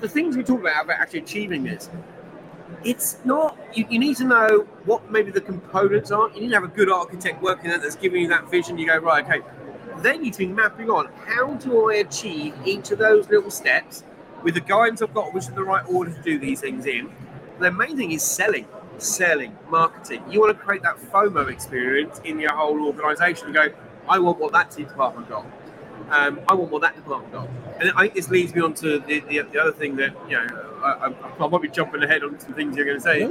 [0.00, 1.90] the things we talk about about actually achieving this,
[2.82, 3.58] it's not.
[3.74, 6.30] You, you need to know what maybe the components are.
[6.30, 8.78] You need to have a good architect working that that's giving you that vision.
[8.78, 9.42] You go right, okay.
[9.98, 13.50] Then you need to be mapping on how do I achieve each of those little
[13.50, 14.04] steps
[14.42, 17.12] with the guidance I've got, which is the right order to do these things in.
[17.58, 18.66] The main thing is selling,
[18.98, 20.22] selling, marketing.
[20.30, 23.68] You want to create that FOMO experience in your whole organisation and go,
[24.08, 25.44] I want what that team department got.
[26.10, 27.48] Um, I want what that department got.
[27.80, 30.36] And I think this leads me on to the, the, the other thing that, you
[30.36, 30.46] know,
[30.82, 33.22] I, I, I, might be jumping ahead on some things you're going to say,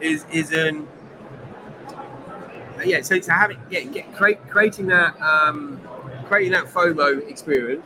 [0.00, 0.88] is, is um,
[2.84, 5.80] yeah, so, so having, yeah, get, create, creating that, um,
[6.26, 7.84] creating that FOMO experience.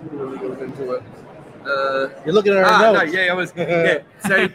[1.64, 3.12] Uh, You're looking at our ah, notes.
[3.12, 3.53] No, yeah, I was.
[3.57, 3.99] Yeah.
[4.27, 4.49] So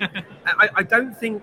[0.45, 1.41] I, I don't think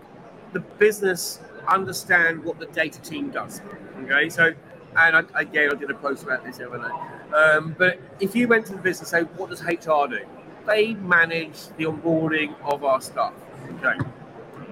[0.53, 3.61] the business understand what the data team does.
[4.05, 4.53] Okay, so
[4.97, 7.37] and I, again, I did a post about this the other day.
[7.37, 10.21] Um, but if you went to the business and say, what does HR do?
[10.67, 13.33] They manage the onboarding of our staff.
[13.79, 13.99] Okay.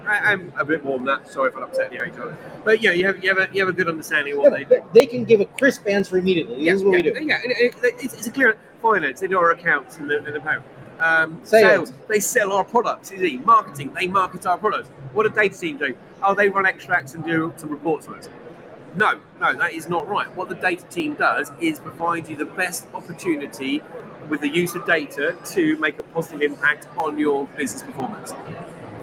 [0.07, 1.29] I'm a bit more than that.
[1.29, 2.37] Sorry if I upset the HR.
[2.63, 4.65] But yeah, you have you have a, you have a good understanding of what yeah,
[4.65, 4.83] they do.
[4.93, 6.63] They can give a crisp answer immediately.
[6.63, 7.25] Yeah, this is what yeah, we do.
[7.25, 9.19] Yeah, it, it, it's, it's, a clear finance.
[9.19, 10.63] They do our accounts and the, and the payroll.
[11.01, 11.89] Um, sales.
[11.89, 11.93] sales.
[12.07, 13.11] They sell our products.
[13.11, 13.91] Is it marketing?
[13.99, 14.89] They market our products.
[15.13, 15.95] What do data team do?
[16.21, 18.29] Oh, they run extracts and do some reports for us.
[18.95, 20.33] No, no, that is not right.
[20.35, 23.81] What the data team does is provide you the best opportunity
[24.29, 28.33] with the use of data to make a positive impact on your business performance.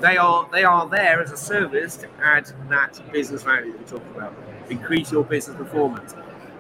[0.00, 3.84] They are they are there as a service to add that business value that we
[3.87, 4.34] talked about,
[4.70, 6.14] increase your business performance.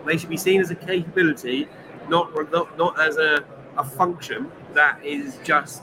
[0.04, 1.68] They should be seen as a capability,
[2.08, 3.44] not not, not as a,
[3.76, 5.82] a function that is just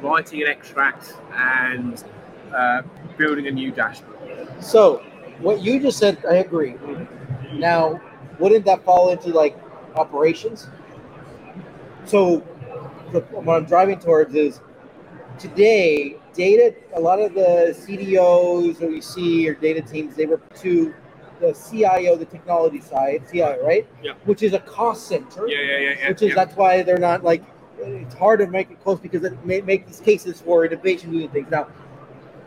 [0.00, 2.04] writing an extract and
[2.54, 2.82] uh,
[3.16, 4.16] building a new dashboard.
[4.60, 5.02] So,
[5.40, 6.76] what you just said, I agree.
[7.54, 8.00] Now,
[8.38, 9.58] wouldn't that fall into like
[9.96, 10.68] operations?
[12.04, 12.46] So,
[13.12, 14.60] the, what I'm driving towards is
[15.36, 20.40] today data, a lot of the CDOs that we see or data teams, they were
[20.60, 20.94] to
[21.40, 23.84] the CIO, the technology side, CIO, right?
[24.00, 24.12] Yeah.
[24.26, 25.48] Which is a cost center.
[25.48, 25.96] Yeah, yeah, yeah.
[25.98, 26.34] yeah which is yeah.
[26.36, 27.42] that's why they're not like
[27.80, 31.28] it's hard to make it close because it may make these cases for innovation doing
[31.28, 31.50] things.
[31.50, 31.64] Now,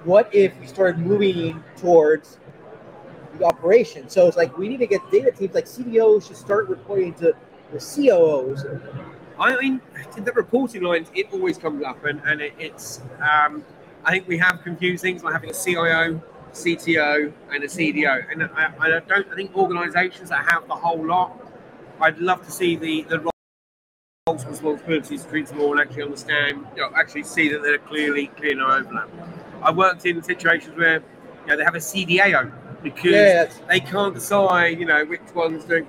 [0.04, 2.40] what if we started moving towards
[3.38, 4.10] the operation?
[4.10, 7.34] So it's like we need to get data teams like CDOs should start reporting to
[7.72, 8.66] the COOs.
[9.40, 9.82] I mean,
[10.16, 13.64] the reporting lines, it always comes up, and, and it, it's, um,
[14.04, 16.22] I think we have confused things by having a CIO,
[16.54, 18.32] CTO, and a CDO.
[18.32, 21.40] And I, I don't, I think organizations that have the whole lot,
[22.00, 23.32] I'd love to see the, the
[24.40, 28.28] and responsibilities between them all and actually understand, you know, actually see that they're clearly,
[28.28, 29.10] clear no overlap.
[29.62, 31.04] I've worked in situations where,
[31.44, 35.86] you know, they have a CDAO because they can't decide, you know, which one's doing,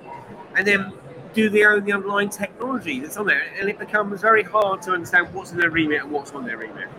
[0.55, 0.93] and then
[1.33, 3.51] do they own the underlying technology that's on there?
[3.59, 6.57] And it becomes very hard to understand what's in their remit and what's on their
[6.57, 6.89] remit.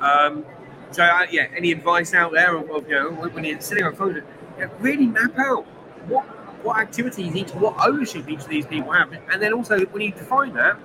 [0.00, 0.44] Um,
[0.92, 3.92] so, uh, yeah, any advice out there of, of, you know, when you're sitting on
[3.92, 4.22] a phone,
[4.58, 5.64] yeah, really map out
[6.06, 6.26] what
[6.62, 10.12] what activities each, what ownership each of these people have, and then also when you
[10.12, 10.78] define that,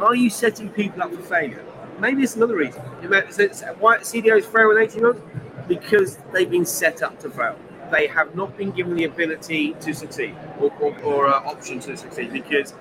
[0.00, 1.64] are you setting people up for failure?
[1.98, 2.82] Maybe it's another reason.
[3.02, 5.20] It's- Why CDOs fail in 18 months?
[5.68, 7.56] Because they've been set up to fail.
[7.90, 11.96] They have not been given the ability to succeed or, or, or uh, option to
[11.96, 12.72] succeed because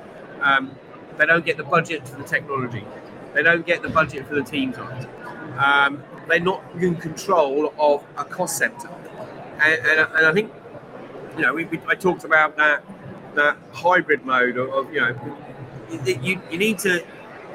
[0.42, 0.76] um,
[1.18, 2.86] they don't get the budget for the technology.
[3.34, 5.08] They don't get the budget for the teams on.
[5.58, 8.88] Um, they're not in control of a cost center.
[9.62, 10.54] And, and, and I think,
[11.36, 12.84] you know, we, we, I talked about that
[13.36, 15.38] that hybrid mode of, of you know,
[15.90, 17.04] you, you, need to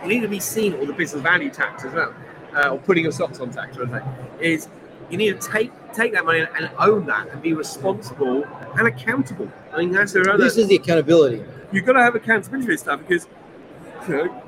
[0.02, 2.14] you need to be seen all the business value tax as well,
[2.54, 4.04] uh, or putting your socks on tax, I think,
[4.40, 4.68] is
[5.10, 8.44] you need to take take that money and own that and be responsible
[8.76, 9.50] and accountable.
[9.72, 10.42] I mean, that's the other.
[10.42, 11.44] This is the accountability.
[11.72, 13.26] You've got to have accountability for this stuff because
[14.08, 14.42] you know,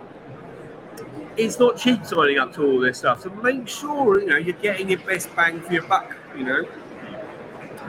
[1.37, 3.23] it's not cheap signing up to all this stuff.
[3.23, 6.17] So make sure you know you're getting your best bang for your buck.
[6.37, 6.65] You know,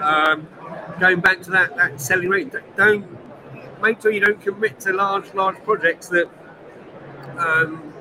[0.02, 0.48] um,
[1.00, 3.06] going back to that that selling rate, don't
[3.82, 6.30] make sure you don't commit to large large projects that
[7.38, 7.94] um,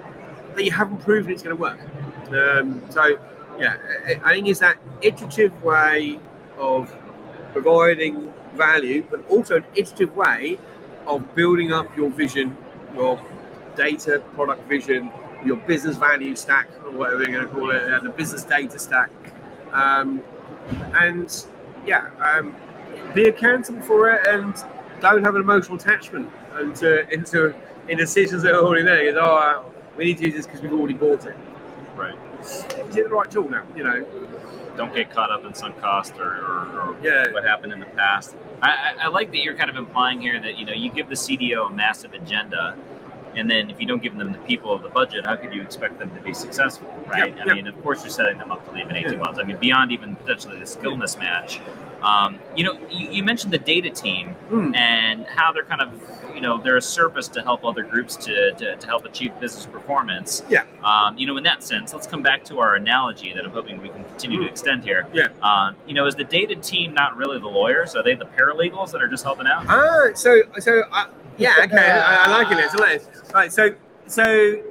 [0.55, 1.79] that you haven't proven it's going to work.
[2.31, 3.19] Um, so
[3.59, 3.77] yeah,
[4.25, 6.19] I- think it's that iterative way
[6.59, 6.95] of
[7.53, 10.59] providing value, but also an iterative way
[11.07, 12.57] of building up your vision,
[12.95, 13.21] your
[13.77, 15.11] data product vision,
[15.45, 18.79] your business value stack, or whatever you're going to call it, uh, the business data
[18.79, 19.11] stack.
[19.73, 20.23] Um,
[20.95, 21.47] and
[21.87, 22.57] yeah, um,
[23.15, 24.55] be accountable for it and
[25.01, 26.31] don't have an emotional attachment
[26.61, 27.55] into into
[27.89, 29.15] in decisions that are already there.
[29.19, 29.63] Oh, uh,
[29.97, 31.37] we need to use this because we've already bought it.
[31.95, 32.17] Right.
[32.41, 32.65] Is
[32.97, 33.63] it the right tool now?
[33.77, 34.07] You know,
[34.77, 37.31] Don't get caught up in sunk cost or, or, or Yeah.
[37.33, 38.37] what happened in the past.
[38.63, 41.09] I, I, I like that you're kind of implying here that you know you give
[41.09, 42.77] the CDO a massive agenda,
[43.35, 45.63] and then if you don't give them the people of the budget, how could you
[45.63, 47.35] expect them to be successful, right?
[47.37, 47.55] Yeah, I yeah.
[47.55, 49.19] mean, of course, you're setting them up to leave in 18 Yeah.
[49.19, 49.39] months.
[49.39, 51.61] I mean, beyond even potentially the skill mismatch.
[52.07, 54.73] Um, you know, you, you mentioned the data team Hmm.
[54.77, 55.91] and how they're kind of,
[56.35, 59.67] you know, they're a service to help other groups to, to, to help achieve business
[59.67, 60.43] performance.
[60.49, 60.65] Yeah.
[60.85, 63.83] Um, you know, in that sense, let's come back to our analogy that I'm hoping
[63.83, 64.51] we can continue to Hmm.
[64.51, 65.09] extend here.
[65.13, 65.29] Yeah.
[65.43, 67.97] Uh, you know, is the data team not really the lawyers?
[67.97, 69.65] Are they the paralegals that are just helping out?
[69.69, 71.07] Ah, so so uh,
[71.39, 72.59] yeah, okay, I, I like it.
[72.63, 73.09] It's hilarious.
[73.35, 73.75] Right, so
[74.07, 74.63] so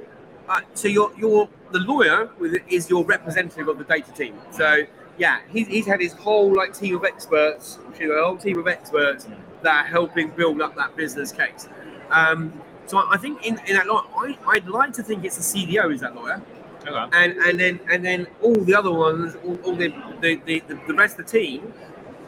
[0.48, 4.34] uh, so you're you're the lawyer with is your representative of the data team.
[4.50, 4.84] So
[5.18, 8.66] yeah, he's, he's had his whole like team of experts, you know, whole team of
[8.66, 9.26] experts
[9.62, 11.68] that are helping build up that business case.
[12.10, 15.66] Um, so I think in, in that law, I, I'd like to think it's the
[15.66, 16.42] CDO is that lawyer.
[16.86, 17.08] Okay.
[17.14, 19.88] and and then and then all the other ones, all, all the,
[20.20, 21.74] the, the the rest of the team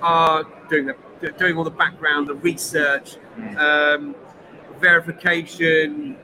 [0.03, 0.97] are doing the
[1.39, 3.17] doing all the background, the research,
[3.57, 4.17] um,
[4.81, 6.17] verification,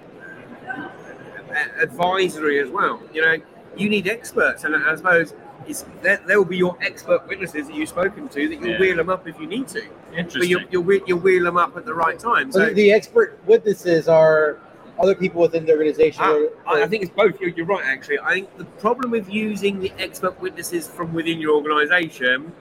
[1.81, 3.01] advisory as well.
[3.13, 3.37] You know,
[3.77, 5.35] you need experts, and I suppose
[5.67, 8.79] it's there, there will be your expert witnesses that you've spoken to that you'll Yeah.
[8.79, 10.51] wheel them up if you need to, but Interesting.
[10.51, 12.51] you'll you'll, wheel- you'll wheel them up at the right time.
[12.53, 12.61] So.
[12.69, 14.59] So the expert witnesses are
[15.01, 16.23] other people within the organization.
[16.25, 17.41] Ah, or- I I think it's both.
[17.41, 18.19] You're, you're right, actually.
[18.21, 22.53] I think the problem with using the expert witnesses from within your organisation,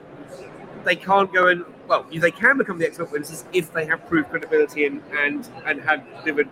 [0.84, 4.30] they can't go and well, they can become the expert witnesses if they have proved
[4.30, 6.48] credibility and and and have delivered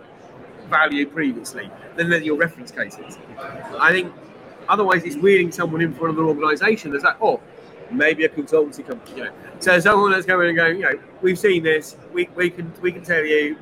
[0.69, 1.69] value previously.
[1.95, 3.17] Then they're your reference cases.
[3.79, 4.13] I think
[4.69, 6.91] otherwise it's wheeling someone in for another organisation.
[6.91, 7.39] There's like, oh,
[7.91, 9.17] maybe a consultancy company.
[9.17, 11.95] You know, so someone that's going and going, you know, we've seen this.
[12.11, 13.57] We, we can we can tell you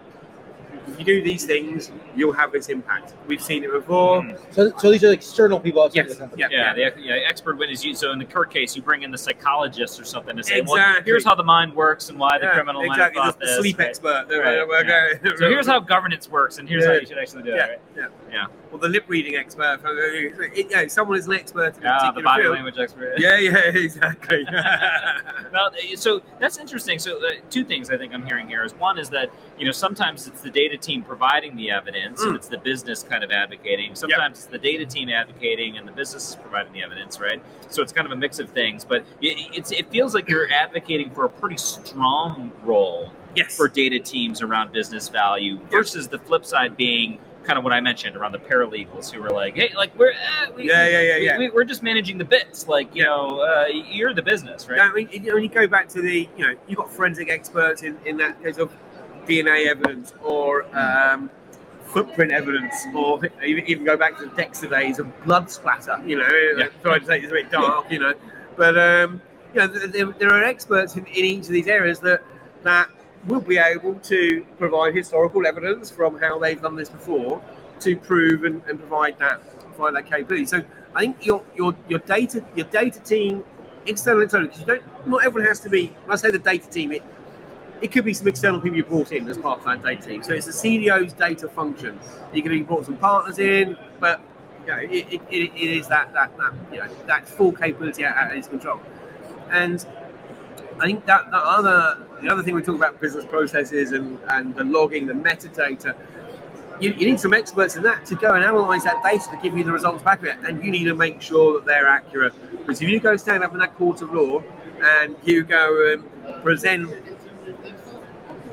[0.88, 3.14] if you do these things, you'll have this impact.
[3.28, 4.26] We've seen it before.
[4.52, 6.42] So, so these are external people Yes, the company.
[6.42, 6.74] yeah.
[6.76, 7.84] Yeah, the yeah, expert witness.
[7.84, 10.62] You, so in the Kurt case, you bring in the psychologist or something to say,
[10.62, 11.04] well, Exactly.
[11.06, 13.20] here's how the mind works and why the Yeah, criminal exactly.
[13.20, 13.58] might have The, thought the this.
[13.60, 13.88] sleep right?
[13.90, 14.26] expert.
[14.30, 17.54] The- Right, the- So here's how governance works, and here's how you should actually do
[17.54, 17.56] it.
[17.58, 17.80] Yeah, Right?
[17.98, 18.46] yeah, Yeah.
[18.72, 19.82] Well, the lip reading expert.
[19.84, 22.56] It, you know, someone is an expert in a Yeah, the body field.
[22.56, 23.16] language expert.
[23.20, 24.46] Yeah, yeah, exactly.
[25.52, 26.98] Well, so that's interesting.
[26.98, 29.72] So uh, two things I think I'm hearing here is one is that you know
[29.74, 32.36] sometimes it's the data team providing the evidence and Mm.
[32.36, 33.96] it's the business kind of advocating.
[33.96, 37.42] Sometimes it's the data team advocating and the business is providing the evidence, right?
[37.70, 38.86] So it's kind of a mix of things.
[38.86, 43.56] But it, it's it feels like you're advocating for a pretty strong role yes.
[43.56, 47.82] for data teams around business value versus the flip side being kind of what I
[47.82, 51.16] mentioned around the paralegals who were like, hey, like we're eh, we, Yeah, yeah, yeah,
[51.18, 51.38] yeah.
[51.38, 52.68] We, we're just managing the bits.
[52.68, 54.80] Like you know, uh, you're the business, right?
[54.80, 57.98] I mean, when you go back to the, you know, you've got forensic experts in,
[58.06, 58.72] in that case of
[59.28, 61.30] DNA evidence or um,
[61.84, 66.02] footprint evidence, or even, even go back to the Dexter days of blood splatter.
[66.06, 66.68] You know, Yeah.
[66.82, 68.14] sorry to say it's a bit dark, you know,
[68.56, 69.22] but um,
[69.54, 72.22] you know, there, there are experts in, in each of these areas that
[72.64, 72.90] that
[73.28, 77.42] will be able to provide historical evidence from how they've done this before
[77.80, 79.42] to prove and, and provide that
[79.76, 80.46] provide that capability.
[80.46, 80.64] So
[80.96, 83.44] I think your your your data your data team,
[83.86, 85.88] external internal, because you don't not everyone has to be.
[86.06, 87.04] When I say the data team, it
[87.82, 90.24] it could be some external people you brought in as part of that data team.
[90.24, 92.00] So it's the CDO's data function.
[92.34, 94.22] You can even brought some partners in, but
[94.62, 98.04] you know, it, it, it, it is that that that you know that full capability
[98.04, 98.80] at, at its control.
[99.50, 99.86] And
[100.80, 104.56] I think that the other the other thing we talk about business processes and, and
[104.56, 105.96] the logging, the metadata.
[106.80, 109.56] You, you need some experts in that to go and analyze that data to give
[109.56, 112.34] you the results back of it, and you need to make sure that they're accurate.
[112.52, 114.42] Because if you go stand up in that court of law
[114.82, 116.90] and you go and present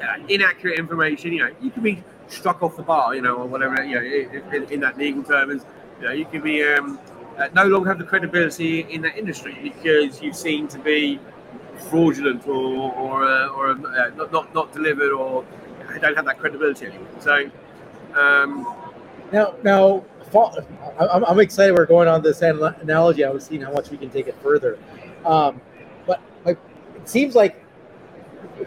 [0.02, 3.46] uh, inaccurate information, you know, you can be struck off the bar, you know, or
[3.46, 5.64] whatever, you know, in, in, that legal term, is,
[6.00, 6.98] you know, you could be um,
[7.38, 11.18] uh, no longer have the credibility in that industry because you seem to be
[11.88, 15.44] fraudulent or or, uh, or uh, not, not not delivered or
[16.00, 17.08] don't have that credibility anymore.
[17.20, 17.50] So,
[18.14, 18.74] um,
[19.32, 20.04] Now, now,
[20.98, 21.76] I'm, I'm excited.
[21.76, 23.24] We're going on this an- analogy.
[23.24, 24.78] I was seeing how much we can take it further.
[25.24, 25.60] Um,
[26.06, 26.58] but like,
[26.96, 27.62] it seems like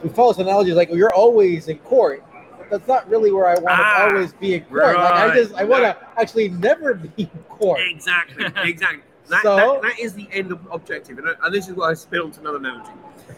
[0.03, 2.23] we follow this analogy, it's like you're always in court.
[2.69, 4.95] That's not really where I want Ah, to always be in court.
[4.95, 7.81] Like, I just I want to actually never be in court.
[7.83, 9.01] exactly, exactly.
[9.27, 11.93] That, So- that, that is the end of objective, and, and this is what I
[11.93, 12.91] spit onto another analogy.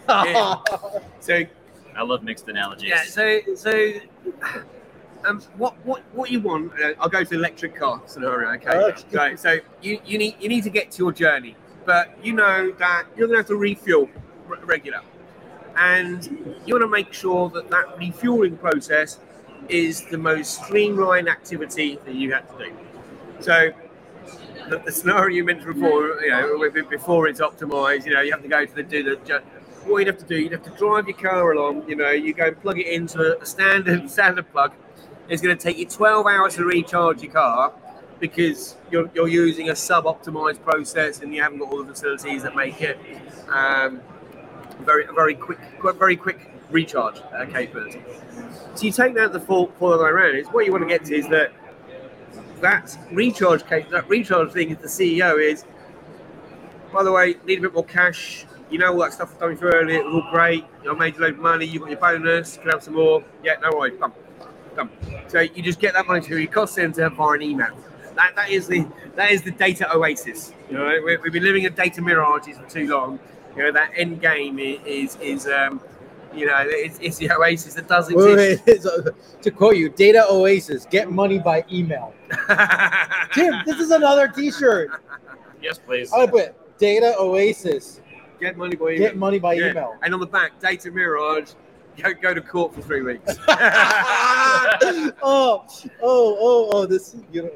[1.19, 1.43] So
[1.95, 2.89] I love mixed analogies.
[2.89, 3.93] Yeah, so so
[5.25, 6.73] um, what what what you want?
[6.79, 8.49] Uh, I'll go to the electric car scenario.
[8.53, 9.03] Okay, Okay.
[9.17, 9.39] right.
[9.39, 13.05] So you, you need you need to get to your journey, but you know that
[13.15, 14.09] you're going to have to refuel
[14.49, 15.01] r- regular,
[15.77, 19.19] and you want to make sure that that refueling process
[19.69, 22.73] is the most streamlined activity that you have to do.
[23.39, 23.71] So.
[24.69, 28.41] The, the scenario you mentioned before, you know, before it's optimized, you know, you have
[28.43, 29.43] to go to the do the
[29.86, 32.33] what you'd have to do, you'd have to drive your car along, you know, you
[32.33, 34.73] go and plug it into a standard standard plug.
[35.29, 37.73] It's going to take you 12 hours to recharge your car
[38.19, 42.55] because you're, you're using a sub-optimized process and you haven't got all the facilities that
[42.55, 42.97] make it
[43.49, 44.01] um,
[44.81, 48.01] very very quick very quick recharge uh, capability.
[48.75, 50.36] So you take that the full full other way around.
[50.36, 51.51] Is what you want to get to is that
[52.62, 55.65] that recharge case that recharge thing is the CEO is.
[56.91, 58.45] By the way, need a bit more cash.
[58.69, 59.99] You know all that stuff coming through earlier.
[59.99, 60.65] It was all great.
[60.81, 61.65] You know, made a load of money.
[61.65, 62.57] You got your bonus.
[62.57, 63.23] Can have some more.
[63.43, 63.99] Yeah, no worries.
[63.99, 64.13] Done.
[64.75, 64.89] Done.
[65.27, 67.75] So you just get that money to your cost center via an email.
[68.15, 70.53] That, that is the that is the data oasis.
[70.69, 73.19] You know, we, we've been living in data mirages for too long.
[73.55, 75.81] You know, that end game is is um,
[76.35, 78.65] you know, it's, it's the oasis that does Wait, exist.
[78.65, 82.13] wait, so, to quote you, Data Oasis, get money by email.
[83.33, 84.89] Tim, this is another T-shirt.
[85.61, 86.11] Yes, please.
[86.11, 88.01] I put Data Oasis,
[88.39, 88.99] get money by email.
[88.99, 89.71] get money by Yeah.
[89.71, 89.95] email.
[90.01, 91.51] And on the back, data mirage.
[92.01, 93.35] Go, go to court for three weeks.
[93.47, 95.67] oh, oh,
[96.01, 96.85] oh, oh!
[96.87, 97.51] This, you know.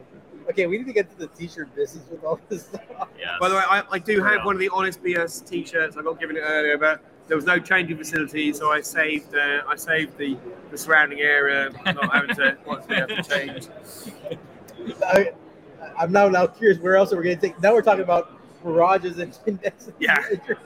[0.49, 2.81] Okay, we need to get to the T-shirt business with all this stuff.
[3.19, 3.31] Yes.
[3.39, 5.97] By the way, I, I do have one of the Honest BS T-shirts.
[5.97, 9.63] I got given it earlier, but there was no changing facility, so I saved uh,
[9.67, 10.37] I saved the,
[10.71, 13.67] the surrounding area, not having to once have to change.
[15.05, 15.31] I,
[15.97, 16.79] I'm now now curious.
[16.79, 17.61] Where else are we going to take?
[17.61, 18.31] Now we're talking about
[18.63, 19.37] garages and
[19.99, 20.23] Yeah.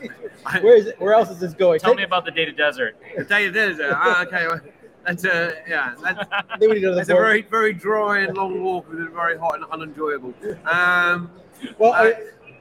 [0.61, 0.99] Where is it?
[0.99, 1.79] Where else is this going?
[1.79, 2.95] Tell Take- me about the data desert.
[3.17, 3.93] The data desert.
[3.95, 4.61] Ah, okay, well,
[5.05, 8.35] that's uh, yeah, that's, I think we need to that's a very very dry and
[8.37, 10.33] long walk, and very hot and unenjoyable.
[10.65, 11.31] Um,
[11.77, 11.93] well.
[11.93, 12.17] uh, I-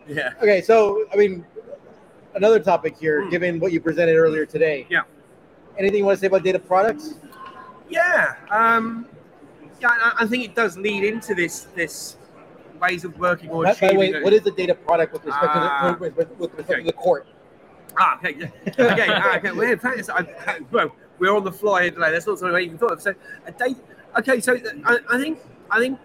[0.08, 0.30] yeah.
[0.42, 1.46] okay, so I mean,
[2.34, 3.30] another topic here, Hmm.
[3.30, 4.86] given what you presented earlier today.
[4.90, 5.02] Yeah.
[5.78, 7.14] Anything you want to say about data products?
[7.88, 8.34] Yeah.
[8.50, 9.06] Um,
[9.80, 12.16] yeah, I, I think it does lead into this this
[12.80, 14.14] ways of working or By, by the achieving.
[14.14, 15.92] way, what is the data product with respect Ah.
[15.92, 16.80] to the with, with, with respect Okay.
[16.80, 17.28] to the court?
[17.96, 19.52] Ah, okay, okay, ah, okay.
[19.52, 20.90] Well, in fact, I, well,
[21.20, 22.10] we're on the fly here today.
[22.10, 23.02] That's not something I even thought of.
[23.02, 23.14] So,
[23.46, 23.76] a date.
[24.18, 25.38] Okay, so I, I think
[25.70, 26.00] I think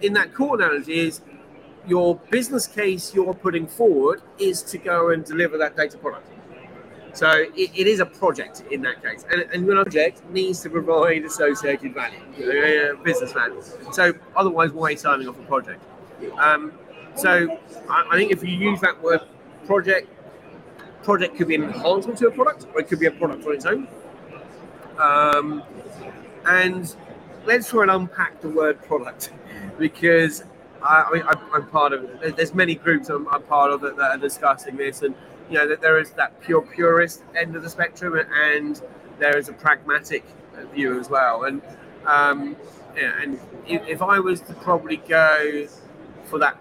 [0.00, 1.20] in that core analogy is
[1.86, 6.28] your business case you're putting forward is to go and deliver that data product.
[7.12, 10.70] So it, it is a project in that case, and, and your project needs to
[10.70, 13.62] provide associated value, uh, business value.
[13.92, 15.84] So otherwise, why are you signing off a project?
[16.38, 16.72] Um,
[17.14, 17.56] so
[17.88, 19.20] I, I think if you use that word
[19.64, 20.08] project,
[21.04, 23.52] project could be an enhancement to a product, or it could be a product on
[23.52, 23.86] its own.
[24.98, 25.62] Um,
[26.46, 26.94] and
[27.46, 29.32] let's try and unpack the word product
[29.78, 30.44] because
[30.82, 31.22] I,
[31.52, 32.36] I'm part of.
[32.36, 35.14] There's many groups I'm, I'm part of that, that are discussing this, and
[35.48, 38.80] you know that there is that pure purist end of the spectrum, and
[39.18, 40.24] there is a pragmatic
[40.74, 41.44] view as well.
[41.44, 41.62] And
[42.06, 42.56] um,
[42.96, 45.66] yeah, and if, if I was to probably go
[46.24, 46.58] for that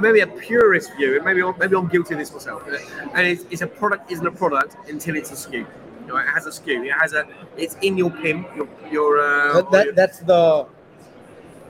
[0.00, 2.66] maybe a purist view, maybe I'm, maybe I'm guilty of this myself.
[3.14, 5.66] And it's, it's a product isn't a product until it's a SKU.
[6.02, 6.86] You know, it has a SKU.
[6.86, 7.26] It has a.
[7.56, 8.44] It's in your PIM.
[8.56, 9.20] Your your.
[9.20, 10.66] Uh, That, that, your- that's the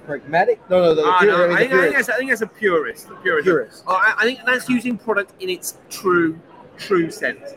[0.07, 0.59] pragmatic.
[0.71, 2.43] No, no, the Ah, pure- no, I the think, I, think that's, I think that's
[2.43, 3.09] a purist.
[3.11, 3.45] A purist.
[3.45, 3.85] Purist.
[3.87, 6.39] Oh, I, I think that's using product in its true
[6.79, 7.55] true sense.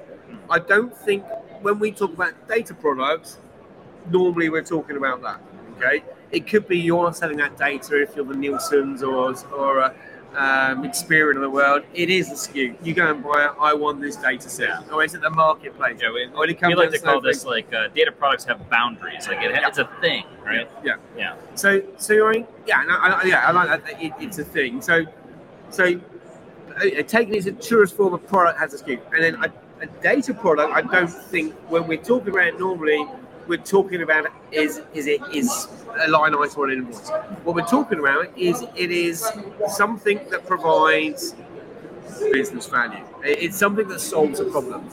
[0.50, 1.24] I don't think
[1.62, 3.38] when we talk about data products,
[4.12, 5.42] normally we're talking about that.
[5.78, 9.96] Okay, it could be you're selling that data if you're the Nielsen's or or a,
[10.36, 11.84] um, Experian of the world.
[11.94, 12.76] It is the SKU.
[12.84, 13.52] You go and buy it.
[13.60, 14.92] I want this data set.
[14.92, 16.00] Or it's at the marketplace.
[16.02, 19.28] Yeah, we, Or it we like to call this like uh, data products have boundaries.
[19.28, 19.68] Like it, Yeah.
[19.68, 20.70] it's a thing, right?
[20.84, 20.98] Yeah.
[21.18, 21.36] Yeah.
[21.56, 24.02] So, so you're in, yeah, no, I, yeah, I like that.
[24.02, 24.82] It, it's a thing.
[24.82, 25.06] So,
[25.70, 26.00] so
[26.78, 29.52] uh, taking it as a truest form of product has a SKU, and then a,
[29.82, 30.74] a data product.
[30.74, 33.06] I don't think when we're talking about it normally,
[33.48, 35.68] we're talking about is is it is
[36.02, 37.10] a line item on an invoice.
[37.44, 39.28] What we're talking about is it is
[39.68, 41.36] something that provides
[42.32, 43.04] business value.
[43.24, 44.88] It's something that solves a problem.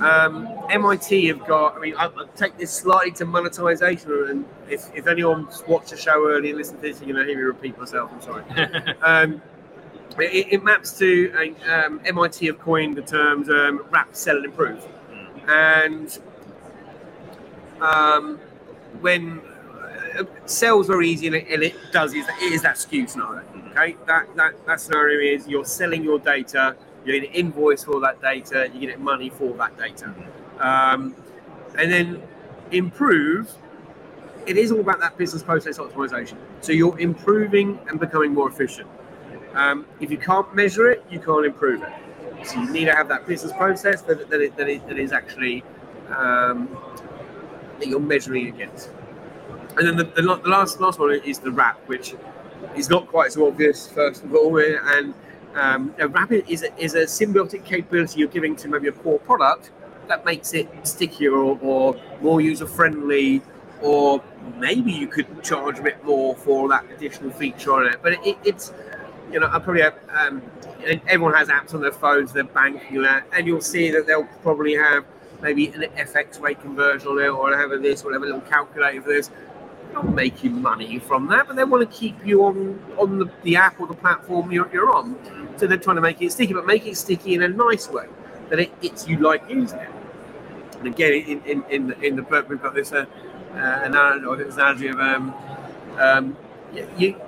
[0.00, 1.76] Um, MIT have got.
[1.76, 5.96] I mean, I, I take this slightly to monetization, and if, if anyone's watched the
[5.96, 8.10] show early and listened to this, you're going to hear me repeat myself.
[8.12, 8.44] I'm sorry.
[9.02, 9.42] Um,
[10.18, 14.86] it, it maps to um, MIT have coined the terms um, wrap, sell, and improve.
[15.48, 16.16] And
[17.80, 18.38] um,
[19.00, 19.40] when
[20.18, 23.42] uh, sales are easy and it, and it does is is that SKU scenario.
[23.70, 28.00] Okay, that, that that scenario is you're selling your data, you get an invoice for
[28.00, 30.14] that data, you get money for that data,
[30.60, 31.14] um,
[31.76, 32.22] and then
[32.70, 33.52] improve.
[34.46, 36.36] It is all about that business process optimization.
[36.60, 38.88] So you're improving and becoming more efficient.
[39.54, 41.92] Um, if you can't measure it, you can't improve it.
[42.46, 45.12] So you need to have that business process that, that, it, that, it, that is
[45.12, 45.64] actually
[46.14, 46.68] um,
[47.78, 48.90] that you're measuring against.
[49.76, 52.14] And then the, the, the last last one is the wrap, which
[52.76, 54.58] is not quite so obvious first of all.
[54.58, 55.14] And
[55.54, 59.18] um, a wrap is a, is a symbiotic capability you're giving to maybe a core
[59.20, 59.70] product
[60.08, 63.42] that makes it stickier or, or more user friendly,
[63.82, 64.22] or
[64.58, 67.98] maybe you could charge a bit more for that additional feature on it.
[68.02, 68.72] But it, it, it's
[69.32, 70.42] you know, I probably have, um,
[71.08, 74.74] everyone has apps on their phones, they're banking that, and you'll see that they'll probably
[74.74, 75.04] have
[75.44, 79.28] maybe an FX rate conversion on it, or have this, or little calculator for this.
[79.28, 83.30] They're not making money from that, but they want to keep you on on the,
[83.42, 85.16] the app or the platform you're, you're on.
[85.56, 88.06] So they're trying to make it sticky, but make it sticky in a nice way
[88.48, 89.90] that it, it's you like using it.
[90.78, 93.04] And again, in in in the, in the book, we've got this uh,
[93.52, 95.34] uh, analogy, analogy of um,
[95.98, 96.36] um,
[96.96, 97.20] you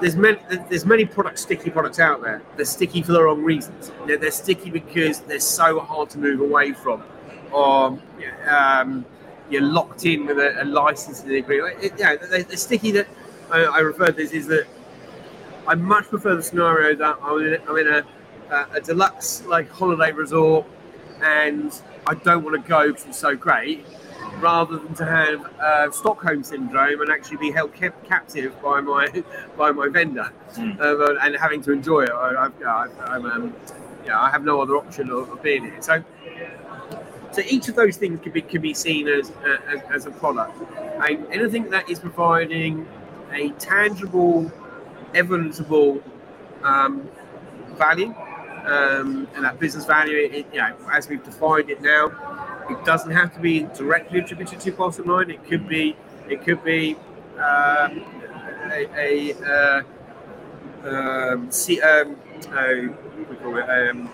[0.00, 0.38] there's many
[0.70, 4.30] there's many products sticky products out there they're sticky for the wrong reasons they're, they're
[4.30, 7.02] sticky because they're so hard to move away from
[7.52, 7.98] or
[8.48, 9.04] um,
[9.50, 13.06] you're locked in with a, a licensing agreement it, yeah they're, they're sticky that
[13.50, 14.66] I, I refer to this is that
[15.66, 18.04] I much prefer the scenario that I'm in, I'm in a,
[18.50, 20.66] a, a deluxe like holiday resort
[21.22, 21.72] and
[22.06, 23.86] I don't want to go because it's so great
[24.40, 29.06] rather than to have uh, Stockholm syndrome and actually be held kept captive by my
[29.56, 30.80] by my vendor Mm.
[30.80, 32.10] uh, and having to enjoy it.
[32.10, 33.54] I, I've, I've, I'm, um,
[34.06, 35.76] yeah, I have no other option of, of being here.
[35.82, 36.02] So,
[37.32, 40.10] so each of those things can be can be seen as uh, as, as a
[40.10, 40.60] product.
[41.06, 42.86] And anything that is providing
[43.32, 44.50] a tangible,
[45.14, 46.02] evidenceable
[46.62, 47.08] um,
[47.76, 48.14] value
[48.64, 52.06] um, and that business value, it, you know, as we've defined it now,
[52.70, 55.30] it doesn't have to be directly attributed to bottom line.
[55.30, 55.96] It could be,
[56.28, 56.96] it could be
[57.36, 58.04] um,
[58.70, 59.82] a, a uh,
[60.84, 62.16] um, see, um,
[63.28, 63.68] we call it?
[63.68, 64.08] Um,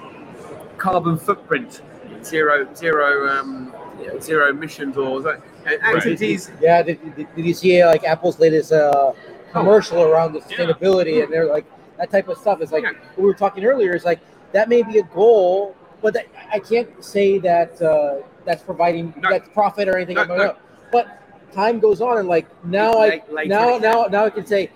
[0.78, 1.82] carbon footprint,
[2.22, 6.50] zero, zero, um, you know, zero emissions or uh, activities.
[6.60, 9.12] Yeah, did, did, did you see like Apple's latest uh,
[9.52, 11.64] commercial around the sustainability and they're like
[11.98, 12.90] that type of stuff is like Yeah.
[13.14, 14.20] what we were talking earlier is like
[14.52, 19.30] that may be a goal, but that, I can't say that uh, that's providing No.
[19.30, 20.16] that's profit or anything.
[20.16, 20.56] No, no.
[20.92, 21.20] But
[21.52, 24.70] time goes on and like now Late- I later now now now I can say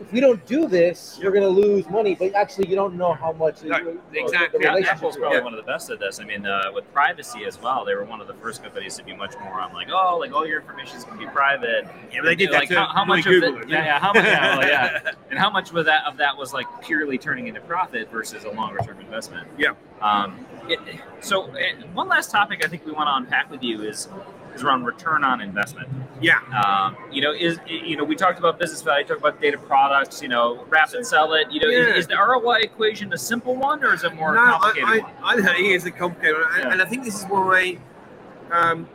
[0.00, 2.14] if we don't do this, we're gonna lose money.
[2.14, 3.62] But actually, you don't know how much.
[3.62, 3.78] No,
[4.12, 4.58] the- exactly.
[4.58, 5.44] The Yeah, Apple's probably Yeah.
[5.44, 6.20] one of the best at this.
[6.20, 9.04] I mean, uh, with privacy as well, they were one of the first companies to
[9.04, 11.86] be much more on like, oh, like all your information is going to be private.
[12.12, 13.68] Yeah, but they did that like how, how Louis much of Google, it?
[13.68, 14.24] Yeah, yeah, how much?
[14.24, 15.10] Yeah, well, yeah.
[15.30, 18.50] And how much was that of that was like purely turning into profit versus a
[18.50, 19.48] longer term investment?
[19.58, 19.72] Yeah.
[20.00, 20.78] Um, it,
[21.20, 21.56] so uh,
[21.92, 24.08] one last topic I think we want to unpack with you is
[24.54, 25.88] is around return on investment.
[26.20, 26.38] Yeah.
[26.64, 30.22] Um, you know, is you know we talked about business value, talked about data products.
[30.22, 31.50] You know, wrap and sell it.
[31.50, 31.94] You know, Yeah.
[31.94, 35.04] is, is the ROI equation a simple one or is it more no, I, complicated?
[35.22, 36.54] I, I think it's a complicated one.
[36.54, 36.72] And, Yeah.
[36.72, 37.78] and I think this is why
[38.52, 38.88] um,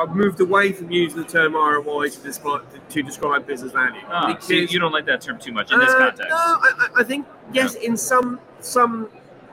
[0.00, 4.00] I've moved away from using the term ROI to describe, to describe business value.
[4.08, 6.30] Ah, so you don't like that term too much in this Uh, context.
[6.30, 7.74] No, I, I- I think yes.
[7.76, 9.08] In some some,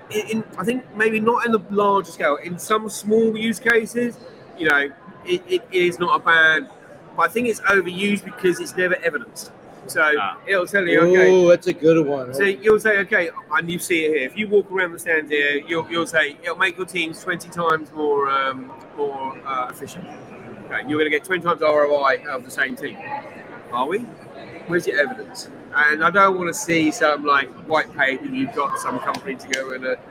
[0.09, 2.38] in, in I think maybe not in the larger scale.
[2.38, 4.18] In some small use cases,
[4.57, 4.89] you know,
[5.26, 6.69] it, it is not a bad.
[7.15, 9.51] But I think it's overused because it's never evidenced.
[9.88, 10.38] So Ah.
[10.47, 11.32] it'll tell you, okay.
[11.32, 12.34] Ooh, that's a good one.
[12.34, 14.28] So you'll say, okay, and you see it here.
[14.28, 17.49] If you walk around the stand here, you'll, you'll say it'll make your teams twenty
[17.49, 20.05] times more um, more uh, efficient.
[20.65, 22.97] Okay, you're going to get twenty times ROI out of the same team.
[23.72, 23.99] Are we?
[24.67, 25.49] Where's your evidence?
[25.76, 29.47] And I don't want to see some like white paper you've got some company to
[29.49, 30.01] go and uh, say.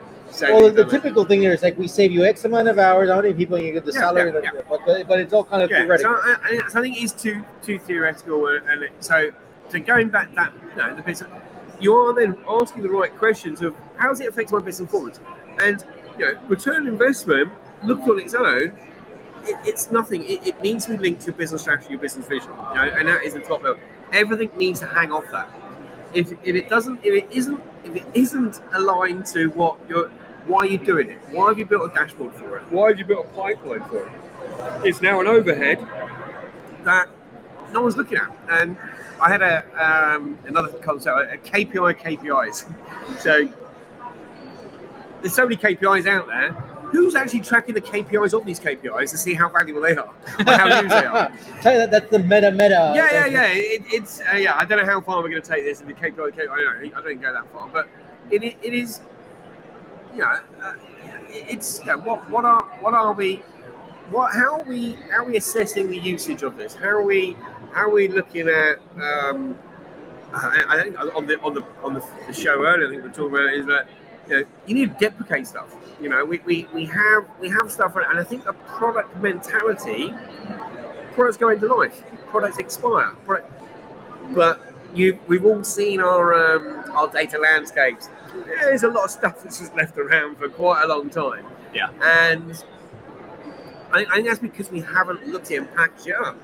[0.41, 3.21] Well, the typical thing there is like we save you X amount of hours, how
[3.21, 5.69] many people you get the Yeah, salary, yeah, the- But, but it's all kind of
[5.69, 6.13] yeah, so theoretical.
[6.13, 9.31] Uh, uh, I, I, so I think it's too too theoretical, and, and it, so
[9.69, 11.29] so going back that you know the business,
[11.79, 15.19] you are then asking the right questions of how does it affect my business performance,
[15.61, 15.83] and
[16.17, 17.51] you know return on investment
[17.83, 18.73] looked on its own.
[19.43, 20.23] It, it's nothing.
[20.23, 22.93] It, it needs to be linked to your business strategy your business vision, you know,
[22.97, 23.81] and that is the top level.
[24.13, 25.49] Everything needs to hang off that.
[26.13, 30.11] If, if it doesn't, if it isn't, if it isn't aligned to what you're,
[30.47, 31.17] why are you doing it?
[31.29, 32.63] Why have you built a dashboard for it?
[32.71, 34.11] Why have you built a pipeline for it?
[34.85, 35.85] It's now an overhead
[36.83, 37.09] that
[37.71, 38.35] no one's looking at.
[38.49, 38.77] And
[39.21, 42.73] I had a um, another concept, a KPI KPIs.
[43.19, 43.47] So
[45.21, 46.51] there's so many KPIs out there.
[46.91, 50.53] Who's actually tracking the KPIs of these KPIs to see how valuable they are, or
[50.53, 51.31] how used they are?
[51.61, 52.93] Tell you that, that's the meta meta.
[52.95, 53.47] Yeah, yeah, yeah.
[53.47, 54.57] It, it's uh, yeah.
[54.57, 56.31] I don't know how far we're going to take this in the KPI.
[56.31, 57.87] KPI I don't, I don't go that far, but
[58.29, 58.73] it, it, it
[60.11, 60.17] is.
[60.17, 60.73] Yeah, uh,
[61.29, 63.37] it's yeah, what what are what are we?
[64.09, 66.75] What how are we how are we assessing the usage of this?
[66.75, 67.35] How are we
[67.73, 68.79] how are we looking at?
[69.01, 69.57] Um,
[70.33, 73.13] I, I think on the on the on the, show earlier, I think we we're
[73.13, 73.87] talking about is that
[74.27, 75.75] you know you need to deprecate stuff.
[76.01, 80.13] You know, we, we, we have we have stuff, and I think the product mentality
[81.13, 83.51] products go into life, products expire, product,
[84.33, 88.09] but you we've all seen our um, our data landscapes.
[88.45, 91.45] There's a lot of stuff that's just left around for quite a long time.
[91.73, 91.89] Yeah.
[92.01, 92.63] and
[93.91, 96.37] I, I think that's because we haven't looked at it and packaged it up.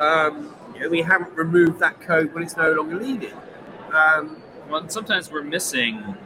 [0.00, 3.34] Um, you know, we haven't removed that code when it's no longer needed.
[3.92, 6.16] Um, well, sometimes we're missing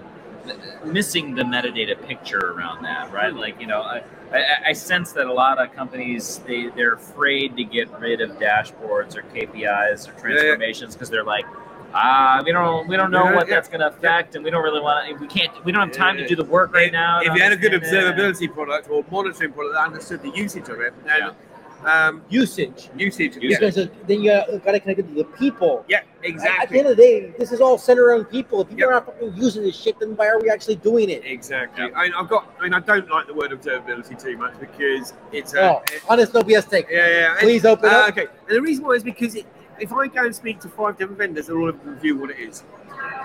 [0.85, 3.33] missing the metadata picture around that, right?
[3.33, 4.03] Like, you know, I,
[4.33, 8.31] I, I sense that a lot of companies they they're afraid to get rid of
[8.33, 11.47] dashboards or KPIs or transformations because they're like,
[11.95, 14.51] ah, we don't we don't know Yeah, what yeah, that's going to affect, and we
[14.51, 15.14] don't really want to.
[15.14, 15.64] We can't.
[15.64, 17.20] We don't have time to do the work right now.
[17.20, 18.16] if you had a good understand it.
[18.16, 22.09] observability product or monitoring product that understood the usage of it, then Yeah.
[22.09, 22.90] um, Usage.
[22.97, 23.59] usage, Usage.
[23.59, 25.84] Because uh, then you got to connect it to the people.
[25.88, 26.62] yeah, exactly.
[26.62, 28.61] At the end of the day, this is all centered around people.
[28.62, 28.88] If people Yep.
[28.88, 31.24] are not fucking using this shit, then why are we actually doing it?
[31.24, 31.86] Exactly.
[31.86, 31.97] Yeah.
[31.99, 32.55] I mean, I've got.
[32.61, 35.55] I mean, I don't like the word observability too much because it's.
[35.55, 36.86] A, Oh, honest, no BS take.
[36.88, 37.30] yeah, yeah.
[37.32, 38.09] and- Please open uh, up.
[38.11, 39.47] Okay, and the reason why is because it,
[39.83, 42.30] if I go and speak to five different vendors, they're all of them review what
[42.30, 42.62] it is,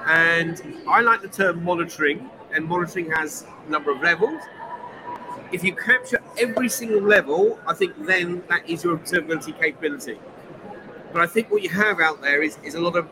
[0.07, 4.41] and I like the term monitoring, and monitoring has a number of levels.
[5.51, 10.19] If you capture every single level, I think then that is your observability capability.
[11.13, 13.07] But I think what you have out there is, is a lot of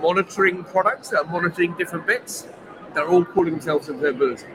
[0.00, 2.48] monitoring products that are monitoring different bits.
[2.94, 4.48] They're all calling themselves observability.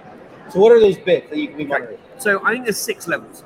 [0.50, 2.00] So what are those bits that you can be monitoring?
[2.18, 3.44] So I think there's six levels.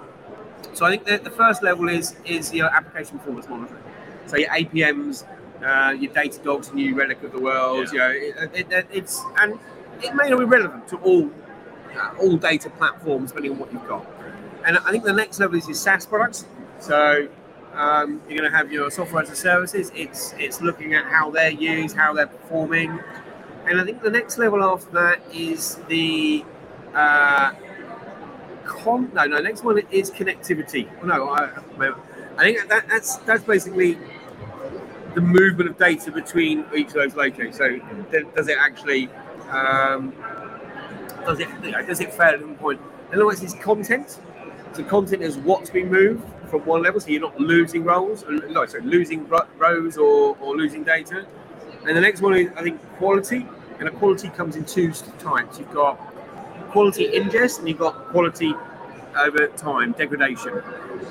[0.74, 3.84] So I think that the first level is is your application performance monitoring.
[4.30, 5.26] So your APMs,
[5.64, 7.92] uh, your Datadogs, New Relic of the world.
[7.92, 9.60] You know, it, it, it- it's and
[10.04, 11.30] it may not be relevant to all
[11.98, 14.06] uh, all data platforms, depending on what you've got.
[14.66, 16.46] And I think the next level is your SaaS products.
[16.80, 17.28] So
[17.74, 19.92] um, you're going to have your software as a services.
[19.96, 23.00] It's it's looking at how they're used, how they're performing,
[23.66, 26.46] and I think the next level after that is the
[26.94, 27.54] uh,
[28.66, 29.12] con.
[29.14, 29.40] No, no.
[29.40, 30.88] Next one is connectivity.
[31.04, 31.50] No, I,
[32.38, 33.98] I think that, that's that's basically
[35.16, 37.57] the movement of data between each of those locations.
[37.57, 37.80] So
[38.36, 39.10] does it actually
[39.49, 40.14] um,
[41.26, 41.47] does it
[41.88, 42.82] does it fail at one point?
[43.10, 44.20] In other words, it's content.
[44.74, 48.66] So content is what's being moved from one level, so you're not losing roles, no,
[48.66, 51.26] sorry, losing rows or, or losing data.
[51.88, 53.47] And the next one is I think quality,
[53.80, 55.57] and a quality comes in two types.
[55.57, 55.95] You've got
[56.70, 58.53] quality ingest and you've got quality
[59.18, 60.62] over time degradation.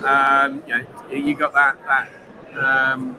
[0.05, 3.18] Um, you know, you got that that um,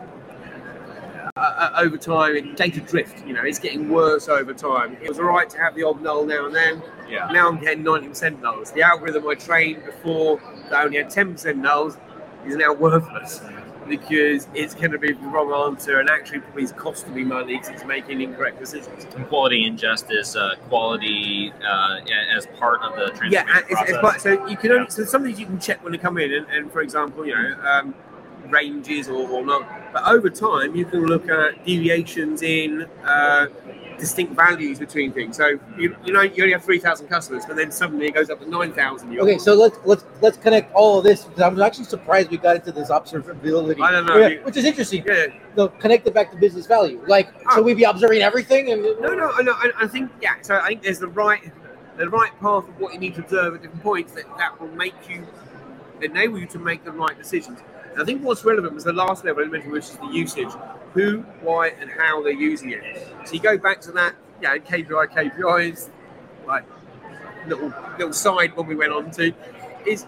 [1.20, 3.26] uh, uh, over time, data drift.
[3.26, 4.98] You know, it's getting worse over time.
[5.02, 6.84] It was all right to have the odd null now and then.
[7.10, 7.30] Yeah.
[7.32, 8.74] Now I'm getting 90% nulls.
[8.74, 12.00] The algorithm I trained before that only had 10% nulls
[12.46, 13.42] is now worthless
[13.88, 17.58] because it's going to be the wrong answer and actually probably it's costing me money
[17.58, 19.06] because it's making incorrect decisions.
[19.16, 22.00] And quality ingest is uh, quality uh,
[22.36, 25.24] as part of the transformation yeah, it's, it's part, so you can only, so some
[25.24, 27.56] things you can check when they come in, and, and for example, you know.
[27.64, 27.96] Um,
[28.50, 29.94] ranges or, or, not.
[29.94, 33.48] But over time, you can look at deviations in uh,
[34.00, 35.38] distinct values between things.
[35.38, 38.30] So you, you know you only have three thousand customers, but then suddenly it goes
[38.30, 39.18] up to nine thousand.
[39.20, 42.56] Okay, so let's let's let's connect all of this because I'm actually surprised we got
[42.56, 43.82] into this observability.
[43.82, 45.04] I don't know, yeah, which is interesting.
[45.06, 47.04] Yeah, so connect it back to business value.
[47.08, 47.56] Like, oh.
[47.56, 48.72] should we be observing everything?
[48.72, 49.52] And no, no, no.
[49.54, 50.36] I, I think yeah.
[50.42, 51.52] So I think there's the right
[51.98, 54.70] the right path of what you need to observe at different points that that will
[54.70, 55.28] make you
[56.02, 57.60] enable you to make the right decisions.
[57.98, 60.50] I think what's relevant was the last level I which is the usage.
[60.94, 63.08] Who, why, and how they're using it.
[63.26, 65.90] So you go back to that, yeah, KPI, KPIs,
[66.48, 66.66] like
[67.48, 69.34] little little side one we went on to,
[69.86, 70.06] is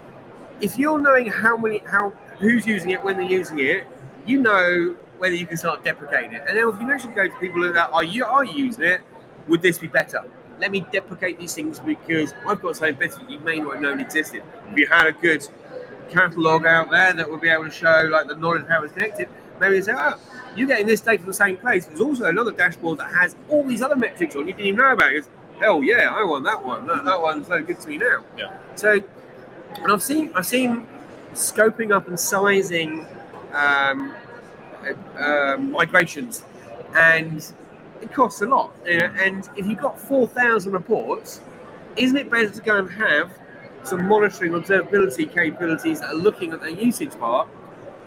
[0.60, 3.86] if you're knowing how many how who's using it when they're using it,
[4.26, 6.44] you know whether you can start deprecating it.
[6.48, 9.02] And then if you actually go to people that are you are using it,
[9.48, 10.24] would this be better?
[10.60, 14.00] Let me deprecate these things because I've got something better you may not have known
[14.00, 14.44] existed.
[14.72, 15.48] If you had a good
[16.12, 18.94] catalog out there that will be able to show like the knowledge of how it's
[18.94, 19.30] connected.
[19.60, 20.20] Maybe say, oh,
[20.56, 21.86] you're getting this data from the same place.
[21.86, 24.94] There's also another dashboard that has all these other metrics on you didn't even know
[24.94, 25.14] about.
[25.14, 26.88] It's, hell yeah, I want that one.
[26.88, 28.24] That, that one's so good to me now.
[28.38, 28.58] Yeah.
[28.76, 29.00] So,
[29.76, 30.88] and I've seen I've seen
[31.34, 33.08] scoping up and sizing
[33.54, 34.14] um,
[35.18, 36.44] uh, migrations,
[36.96, 37.46] and
[38.02, 38.74] it costs a lot.
[38.86, 41.40] You know, and if you've got four thousand reports,
[41.96, 43.32] isn't it better to go and have
[43.84, 47.48] some monitoring observability capabilities that are looking at their usage part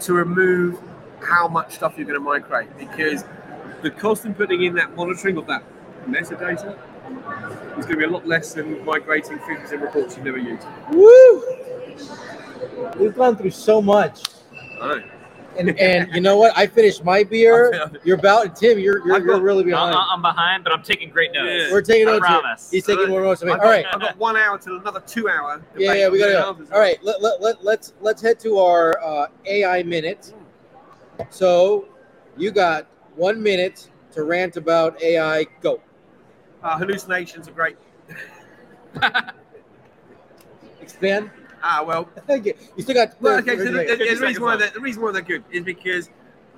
[0.00, 0.80] to remove
[1.20, 3.24] how much stuff you're going to migrate because
[3.82, 5.62] the cost in putting in that monitoring of that
[6.06, 6.78] metadata
[7.78, 10.66] is going to be a lot less than migrating figures and reports you've never used.
[10.90, 11.42] Woo!
[12.98, 14.22] We've gone through so much.
[14.80, 15.02] I know.
[15.58, 16.56] And, and you know what?
[16.56, 17.90] I finished my beer.
[18.04, 18.78] You're about Tim.
[18.78, 19.94] You're you're, you're really behind.
[19.96, 21.66] I'm, behind, but I'm taking great notes.
[21.66, 21.72] Yeah.
[21.72, 22.26] We're taking I notes.
[22.26, 22.70] Promise.
[22.70, 23.42] He's taking more notes.
[23.42, 23.86] All got, right.
[23.92, 25.62] I've got one hour till another two hour.
[25.76, 26.66] Yeah, yeah, we gotta go.
[26.72, 30.32] All right, let, let, let, let's let's head to our uh, AI minute.
[31.30, 31.86] So,
[32.36, 35.46] you got one minute to rant about AI.
[35.60, 35.80] Go.
[36.62, 37.76] Uh, hallucinations are great.
[40.80, 41.30] Expand.
[41.66, 43.20] Ah, well, thank you You still got.
[43.22, 43.56] Well, okay.
[43.56, 46.10] So the, the, the, reason why they're, the reason why they're good is because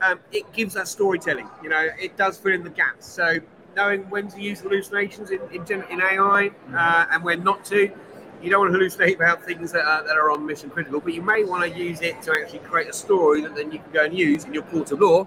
[0.02, 1.48] um, it gives us storytelling.
[1.62, 3.06] You know, it does fill in the gaps.
[3.06, 3.36] So
[3.76, 7.90] knowing when to use hallucinations in in, in AI uh, and when not to.
[8.42, 11.14] You don't want to hallucinate about things that are, that are on mission critical, but
[11.14, 13.90] you may want to use it to actually create a story that then you can
[13.92, 15.26] go and use in your court of law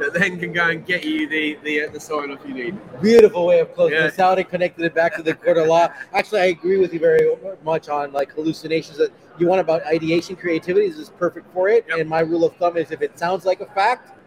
[0.00, 3.00] that then can go and get you the the, uh, the sign off you need.
[3.00, 4.06] Beautiful way of closing yeah.
[4.06, 5.88] this out and connected it back to the court of law.
[6.12, 10.36] Actually, I agree with you very much on like hallucinations that you want about ideation
[10.36, 10.88] creativity.
[10.88, 11.84] This is perfect for it.
[11.88, 11.98] Yep.
[11.98, 14.18] And my rule of thumb is if it sounds like a fact,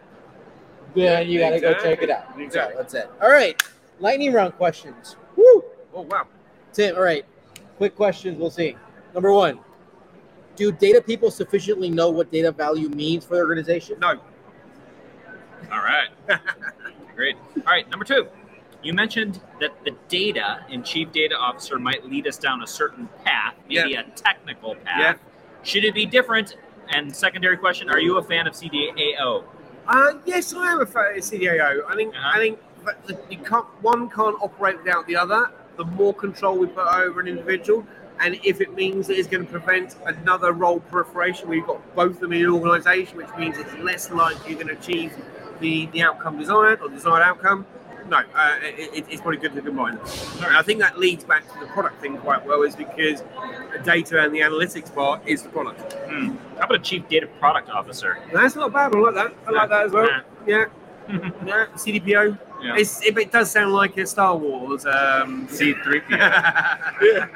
[0.94, 2.26] then you got to go check it out.
[2.38, 2.76] Exactly.
[2.76, 3.10] So that's it.
[3.20, 3.60] All right,
[3.98, 5.16] lightning round questions.
[5.36, 5.64] Woo!
[5.92, 6.26] Oh wow,
[6.72, 6.96] Tim.
[6.96, 7.24] All right,
[7.76, 8.38] quick questions.
[8.38, 8.76] We'll see.
[9.12, 9.58] Number one.
[10.56, 13.98] Do data people sufficiently know what data value means for the organization?
[13.98, 14.20] No.
[15.72, 16.08] All right.
[17.16, 17.36] Great.
[17.56, 17.88] All right.
[17.90, 18.28] Number two,
[18.82, 23.08] you mentioned that the data and chief data officer might lead us down a certain
[23.24, 24.00] path, maybe yeah.
[24.00, 24.98] a technical path.
[24.98, 25.14] Yeah.
[25.62, 26.56] Should it be different?
[26.90, 29.44] And secondary question: Are you a fan of CDAO?
[29.86, 31.84] Uh, yes, I am a fan of CDAO.
[31.88, 32.30] I think uh-huh.
[32.34, 32.58] I think
[33.30, 35.50] you can't one can't operate without the other.
[35.76, 37.86] The more control we put over an individual,
[38.20, 42.12] and if it means that it's going to prevent another role proliferation, we've got both
[42.12, 45.12] of them in an organisation, which means it's less likely you're going to achieve
[45.60, 47.66] the, the outcome desired or desired outcome,
[48.08, 50.04] no, uh, it, it's probably good to combine them.
[50.50, 53.22] I think that leads back to the product thing quite well, is because
[53.72, 55.94] the data and the analytics part is the product.
[56.08, 56.36] Hmm.
[56.58, 58.18] How about a chief data product officer?
[58.32, 58.94] That's not bad.
[58.94, 59.34] I like that.
[59.46, 60.08] I like that as well.
[60.46, 60.66] Yeah.
[61.08, 61.66] yeah.
[61.76, 62.38] CDPO.
[62.62, 62.76] Yeah.
[62.76, 64.86] It, it, does sound like a Star Wars.
[64.86, 67.28] Um, C3PO.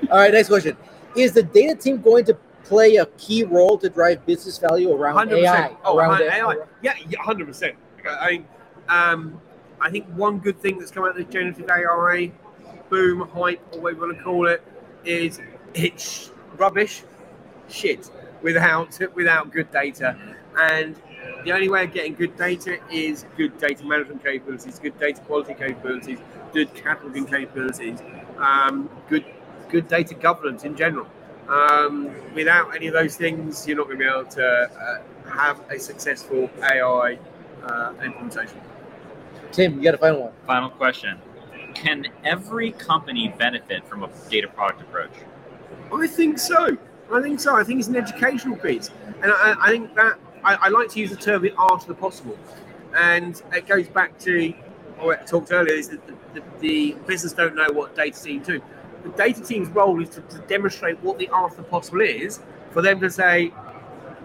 [0.10, 0.78] All right, next question.
[1.14, 2.34] Is the data team going to
[2.70, 5.44] play a key role to drive business value around 100%.
[5.44, 5.76] AI?
[5.84, 6.54] Oh, around AI.
[6.82, 7.74] Yeah, yeah, 100%.
[8.06, 8.42] I
[8.88, 9.40] um,
[9.80, 12.30] I think one good thing that's come out of this generative AI
[12.88, 14.62] boom, hype, or whatever you want to call it,
[15.04, 15.40] is
[15.74, 17.02] it's rubbish,
[17.68, 18.10] shit,
[18.42, 20.16] without without good data.
[20.56, 20.96] And
[21.44, 25.54] the only way of getting good data is good data management capabilities, good data quality
[25.54, 26.18] capabilities,
[26.52, 27.98] good cataloging capabilities,
[28.38, 29.24] um, good
[29.68, 31.06] good data governance in general.
[31.50, 35.60] Um, without any of those things, you're not going to be able to uh, have
[35.68, 37.18] a successful AI
[37.64, 38.60] uh, implementation.
[39.50, 40.32] Tim, you got a final one.
[40.46, 41.18] Final question:
[41.74, 45.10] Can every company benefit from a data product approach?
[45.92, 46.76] I think so.
[47.12, 47.56] I think so.
[47.56, 48.90] I think it's an educational piece,
[49.20, 51.88] and I, I think that I, I, like to use the term "the art of
[51.88, 52.38] the possible,"
[52.96, 54.50] and it goes back to
[54.98, 58.40] what I talked earlier: is that the, the, the business don't know what data team
[58.44, 58.62] do.
[59.02, 62.40] The data team's role is to, to, demonstrate what the art of the possible is,
[62.70, 63.52] for them to say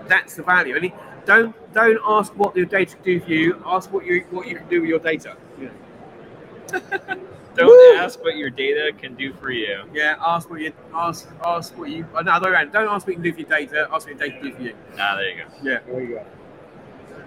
[0.08, 0.76] that's the value.
[0.76, 0.94] I mean,
[1.26, 3.62] don't don't ask what your data can do for you.
[3.66, 5.38] Ask what you what you can do with your data.
[5.60, 7.16] Yeah.
[7.56, 8.04] Don't Woo!
[8.04, 9.84] ask what your data can do for you.
[9.94, 11.30] Yeah, ask what you ask.
[11.46, 12.06] Ask what you.
[12.14, 12.74] Oh, no, other around.
[12.74, 13.88] Don't ask what you can do for your data.
[13.94, 14.76] Ask what your data can do for you.
[15.00, 15.50] Ah, there you go.
[15.64, 16.26] Yeah, there you go.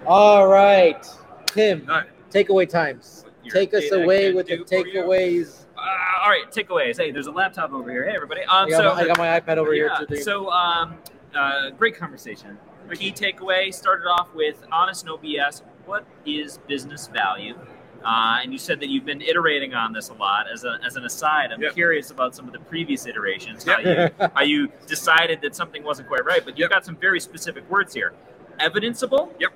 [0.05, 1.03] All right,
[1.47, 1.83] Tim.
[1.85, 2.03] No.
[2.29, 3.25] Takeaway times.
[3.49, 5.65] Take us away with the takeaways.
[5.79, 6.97] Uh, all right, takeaways.
[6.97, 8.07] Hey, there's a laptop over here.
[8.07, 8.41] Hey, everybody.
[8.41, 10.07] Um, I got, so my, I got my iPad over yeah, here.
[10.07, 10.21] Too.
[10.21, 10.97] So, um,
[11.33, 12.57] uh, great conversation.
[12.93, 15.61] Key takeaway started off with honest, no BS.
[15.85, 17.55] What is business value?
[18.03, 20.47] Uh, and you said that you've been iterating on this a lot.
[20.51, 21.73] As, a, as an aside, I'm yep.
[21.73, 26.07] curious about some of the previous iterations, how, you, how you decided that something wasn't
[26.07, 26.71] quite right, but you've yep.
[26.71, 28.13] got some very specific words here.
[28.59, 29.51] Evidenceable, yep.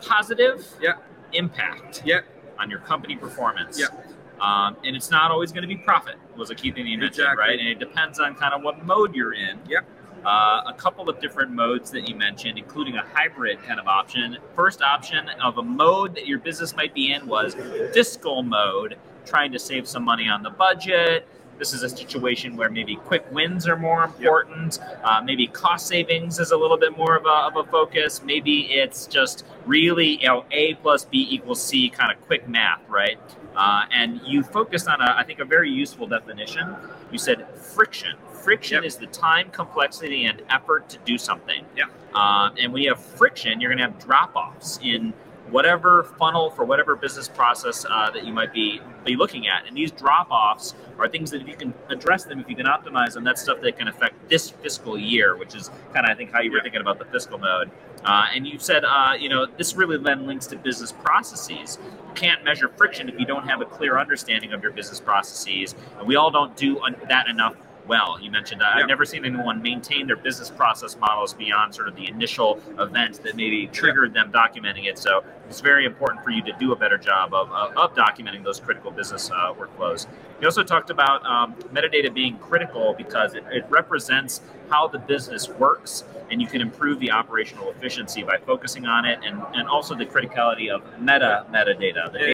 [0.00, 1.02] positive, yep.
[1.32, 2.24] impact yep.
[2.58, 3.78] on your company performance.
[3.78, 4.07] Yep.
[4.40, 7.26] Um, and it's not always going to be profit, was a key thing you mentioned,
[7.26, 7.44] exactly.
[7.44, 7.58] right?
[7.58, 9.58] And it depends on kind of what mode you're in.
[9.68, 9.84] Yep.
[10.24, 14.36] Uh, a couple of different modes that you mentioned, including a hybrid kind of option.
[14.54, 17.54] First option of a mode that your business might be in was
[17.92, 21.26] fiscal mode, trying to save some money on the budget.
[21.58, 24.78] This is a situation where maybe quick wins are more important.
[24.80, 25.00] Yep.
[25.02, 28.22] Uh, maybe cost savings is a little bit more of a, of a focus.
[28.24, 32.80] Maybe it's just really, you know, A plus B equals C kind of quick math,
[32.88, 33.18] right?
[33.58, 36.76] Uh, and you focused on, a, I think, a very useful definition.
[37.10, 38.16] You said friction.
[38.32, 38.84] Friction Yep.
[38.84, 41.64] is the time, complexity, and effort to do something.
[41.76, 41.88] Yep.
[42.14, 45.12] Um, and when you have friction, you're going to have drop offs in
[45.50, 49.66] whatever funnel for whatever business process uh, that you might be be looking at.
[49.66, 52.66] And these drop offs are things that if you can address them, if you can
[52.66, 56.14] optimize them, that's stuff that can affect this fiscal year, which is kind of I
[56.14, 57.70] think how you were thinking about the fiscal mode.
[58.04, 61.78] Uh, and you said, uh, you know, this really then links to business processes.
[61.82, 65.74] You can't measure friction if you don't have a clear understanding of your business processes,
[65.98, 67.54] and we all don't do un- that enough
[67.88, 68.18] well.
[68.20, 68.82] You mentioned uh, Yeah.
[68.82, 73.22] I've never seen anyone maintain their business process models beyond sort of the initial event
[73.24, 74.98] that maybe triggered them documenting it.
[74.98, 78.44] So it's very important for you to do a better job of, of, of documenting
[78.44, 80.06] those critical business uh, workflows.
[80.40, 85.48] You also talked about um, metadata being critical because it, it represents how the business
[85.48, 89.94] works and you can improve the operational efficiency by focusing on it and, and also
[89.94, 92.32] the criticality of meta metadata, the Yeah.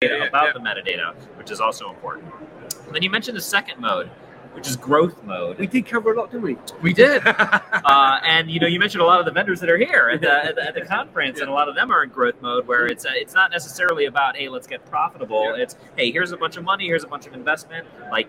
[0.00, 0.52] data Yeah, about yeah.
[0.52, 2.32] the metadata, which is also important.
[2.86, 4.08] And then you mentioned the second mode,
[4.52, 5.58] which is growth mode.
[5.58, 6.56] We did cover a lot, didn't we?
[6.82, 7.22] We did.
[7.26, 10.20] uh, and you know, you mentioned a lot of the vendors that are here at
[10.20, 12.66] the, at the, at the conference, and a lot of them are in growth mode,
[12.66, 15.56] where it's uh, it's not necessarily about hey, let's get profitable.
[15.56, 15.62] Yeah.
[15.62, 18.28] It's hey, here's a bunch of money, here's a bunch of investment, like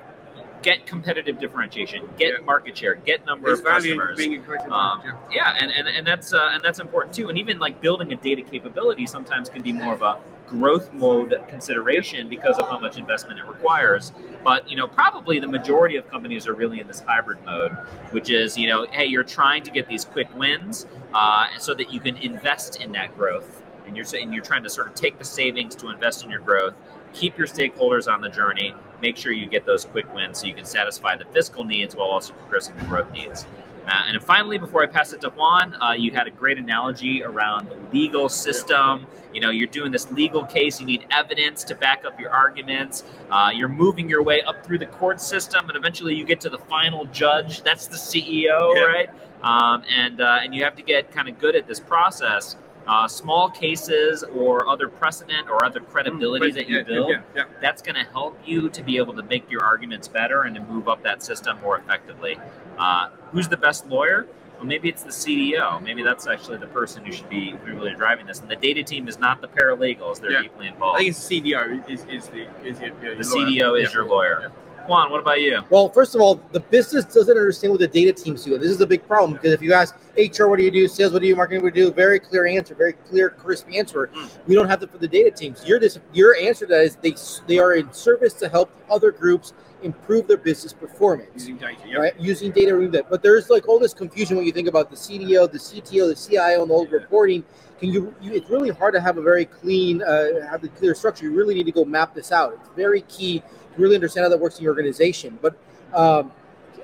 [0.61, 2.45] get competitive differentiation, get Yeah.
[2.45, 4.19] market share, get number There's of customers.
[4.19, 5.11] Um, yeah.
[5.32, 7.30] yeah, and, and, and that's uh, and that's important too.
[7.30, 10.17] And even like building a data capability sometimes can be more of a
[10.52, 14.12] growth mode consideration because of how much investment it requires.
[14.43, 17.72] But you know, probably the majority of companies are really in this hybrid mode,
[18.12, 21.91] which is you know, hey, you're trying to get these quick wins, uh, so that
[21.91, 23.64] you can invest in that growth.
[23.88, 26.41] And you're saying you're trying to sort of take the savings to invest in your
[26.41, 26.74] growth,
[27.14, 30.54] keep your stakeholders on the journey, make sure you get those quick wins so you
[30.54, 33.45] can satisfy the fiscal needs while also progressing the growth needs.
[33.88, 37.23] Uh, and finally, before I pass it to Juan, uh, you had a great analogy
[37.23, 39.07] around the legal system.
[39.34, 43.03] You know, you're doing this legal case, you need evidence to back up your arguments.
[43.32, 46.49] Uh, you're moving your way up through the court system, and eventually you get to
[46.49, 47.63] the final judge.
[47.63, 48.82] That's the CEO, Yeah.
[48.84, 49.09] right?
[49.41, 52.57] Um, and uh, and you have to get kind of good at this process.
[52.88, 57.21] Uh, small cases or other precedent or other credibility But- that you yeah, build Yeah,
[57.36, 60.55] yeah, that's going to help you to be able to make your arguments better and
[60.55, 62.39] to move up that system more effectively.
[62.77, 64.27] Uh, who's the best lawyer?
[64.57, 65.82] Well, maybe it's the CDO.
[65.82, 68.41] Maybe that's actually the person who should be really driving this.
[68.41, 72.05] And the data team is not the paralegals; they're deeply I think it's CDO is,
[72.05, 74.51] is the is the, the CDO is your lawyer.
[74.88, 75.61] Juan, what about you?
[75.69, 78.57] Well, first of all, the business doesn't understand what the data teams do.
[78.57, 80.88] This is a big problem because if you ask HR, what do you do?
[80.88, 81.36] Sales, what do you?
[81.36, 81.93] Marketing, what do you do?
[81.93, 84.09] Very clear answer, very clear, crisp answer.
[84.13, 84.47] Mm.
[84.47, 85.65] We don't have that for the data teams.
[85.65, 87.15] Your this your answer to that is they
[87.47, 89.53] they are in service to help other groups
[89.84, 91.99] improve their business performance using data, yep.
[91.99, 92.19] right?
[92.19, 95.57] Using data, but there's like all this confusion when you think about the CDO, the
[95.57, 96.97] CTO, the CIO, and the whole yeah.
[96.97, 97.43] reporting.
[97.82, 100.93] Can you, you, It's really hard to have a very clean, uh, have a clear
[100.93, 101.25] structure.
[101.25, 102.53] You really need to go map this out.
[102.53, 105.39] It's very key to really understand how that works in your organization.
[105.41, 105.57] But
[105.91, 106.32] um,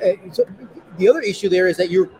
[0.01, 0.43] eh, so
[0.97, 2.11] the other issue there is that you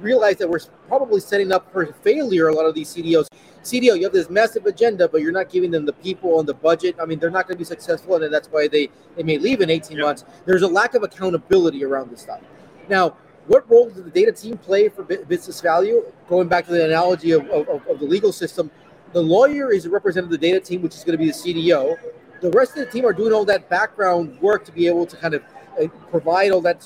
[0.00, 2.46] realize that we're probably setting up for failure.
[2.46, 3.26] A lot of these CDOs
[3.64, 6.54] CDO, you have this massive agenda, but you're not giving them the people and the
[6.54, 6.94] budget.
[7.00, 9.62] I mean, they're not going to be successful, and that's why they, they may leave
[9.62, 10.04] in 18 yep.
[10.04, 10.24] months.
[10.44, 12.40] There's a lack of accountability around this stuff.
[12.88, 13.16] Now,
[13.46, 16.04] what role does the data team play for business value?
[16.28, 18.70] Going back to the analogy of, of, of the legal system,
[19.12, 21.32] the lawyer is a representative of the data team, which is going to be the
[21.32, 21.96] CDO.
[22.40, 25.16] The rest of the team are doing all that background work to be able to
[25.16, 25.42] kind of
[25.80, 26.80] uh, provide all that,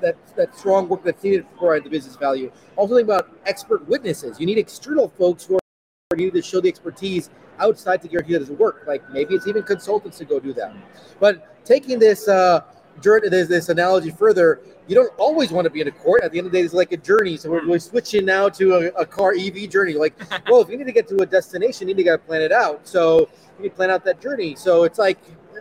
[0.00, 2.50] that that strong work that's needed to provide the business value.
[2.76, 4.40] Also, think about expert witnesses.
[4.40, 8.40] You need external folks who are needed to show the expertise outside to guarantee that
[8.40, 8.84] doesn't work.
[8.86, 10.74] Like maybe it's even consultants to go do that.
[11.18, 12.62] But taking this uh,
[13.00, 16.22] journey, this, this analogy further, you don't always want to be in a court.
[16.22, 17.36] At the end of the day, it's like a journey.
[17.36, 19.94] So we're, we're switching now to a, a, car EV journey.
[19.94, 20.14] Like,
[20.48, 22.86] well, if you need to get to a destination, you need to plan it out.
[22.86, 24.54] So you need to plan out that journey.
[24.56, 25.18] So it's like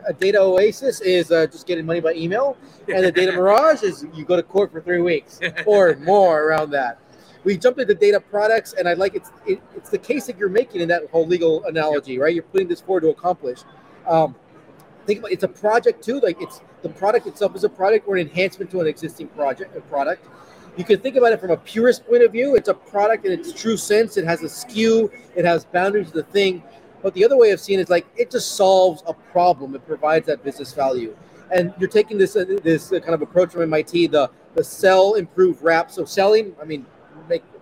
[0.08, 4.06] a data oasis is uh, just getting money by email, and the data mirage is
[4.14, 7.00] you go to court for three weeks or more around that
[7.44, 10.50] we jumped into data products, and I like it's it, it's the case that you're
[10.50, 12.34] making in that whole legal analogy, right?
[12.34, 13.60] You're putting this forward to accomplish.
[14.08, 14.36] Um,
[15.06, 16.20] think about it's a project too.
[16.20, 19.76] Like it's the product itself is a product or an enhancement to an existing project
[19.76, 20.26] a product.
[20.78, 22.56] You can think about it from a purist point of view.
[22.56, 24.16] It's a product in its true sense.
[24.18, 25.12] It has a SKU.
[25.36, 26.64] It has boundaries of the thing.
[27.02, 29.76] But the other way of seeing it is like it just solves a problem.
[29.76, 31.16] It provides that business value.
[31.52, 35.64] And you're taking this uh, this kind of approach from MIT, the the sell, improve,
[35.64, 35.92] wrap.
[35.92, 36.86] So selling, I mean,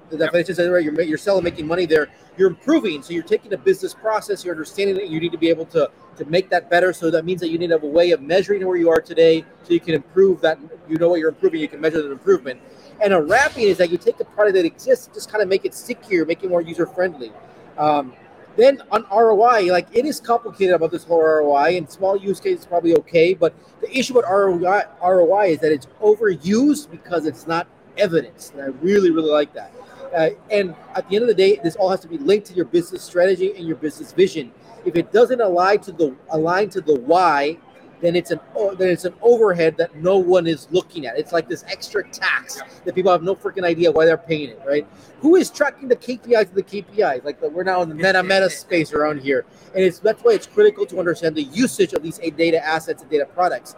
[0.10, 2.08] the definition says right, you're you're selling, making money there.
[2.38, 5.50] You're improving, so you're taking a business process, you're understanding that you need to be
[5.50, 6.94] able to to make that better.
[6.94, 9.02] So that means that you need to have a way of measuring where you are
[9.02, 10.60] today, so you can improve that.
[10.88, 12.60] You know what you're improving, you can measure that improvement.
[13.02, 15.66] And a wrapping is that you take the product that exists, just kind of make
[15.66, 17.32] it stickier, make it more user friendly.
[17.78, 18.14] Um,
[18.56, 22.60] then on ROI, like it is complicated about this whole ROI, and small use case
[22.60, 27.46] is probably okay, but the issue about ROI, ROI is that it's overused because it's
[27.46, 28.52] not evidence.
[28.52, 29.72] And I really, really like that.
[30.16, 32.54] Uh, and at the end of the day, this all has to be linked to
[32.54, 34.52] your business strategy and your business vision.
[34.86, 37.58] If it doesn't align to the align to the why,
[38.02, 38.40] then it's an
[38.78, 41.18] then it's an overhead that no one is looking at.
[41.18, 44.62] It's like this extra tax that people have no freaking idea why they're paying it,
[44.66, 44.88] right?
[45.20, 47.24] Who is tracking the KPIs of the KPIs?
[47.24, 50.34] Like the, we're now in the meta meta space around here, and it's that's why
[50.34, 53.76] it's critical to understand the usage of these data assets and data products.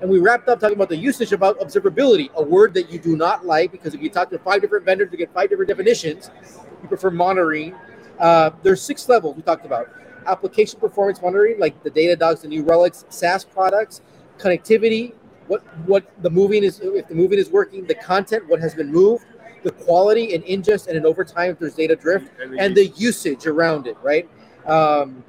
[0.00, 3.16] And we wrapped up talking about the usage about observability, a word that you do
[3.16, 6.30] not like because if you talk to five different vendors, you get five different definitions.
[6.82, 7.74] You prefer monitoring.
[8.18, 9.88] Uh, there's six levels we talked about.
[10.26, 14.00] Application performance monitoring, like the Data Datadogs, the New Relics, SaaS products,
[14.38, 15.14] connectivity,
[15.48, 18.90] what what the moving is, if the moving is working, the content, what has been
[18.90, 19.24] moved,
[19.64, 23.86] the quality and ingest and in overtime if there's data drift, and the usage around
[23.86, 24.28] it, right?
[24.66, 25.24] Um,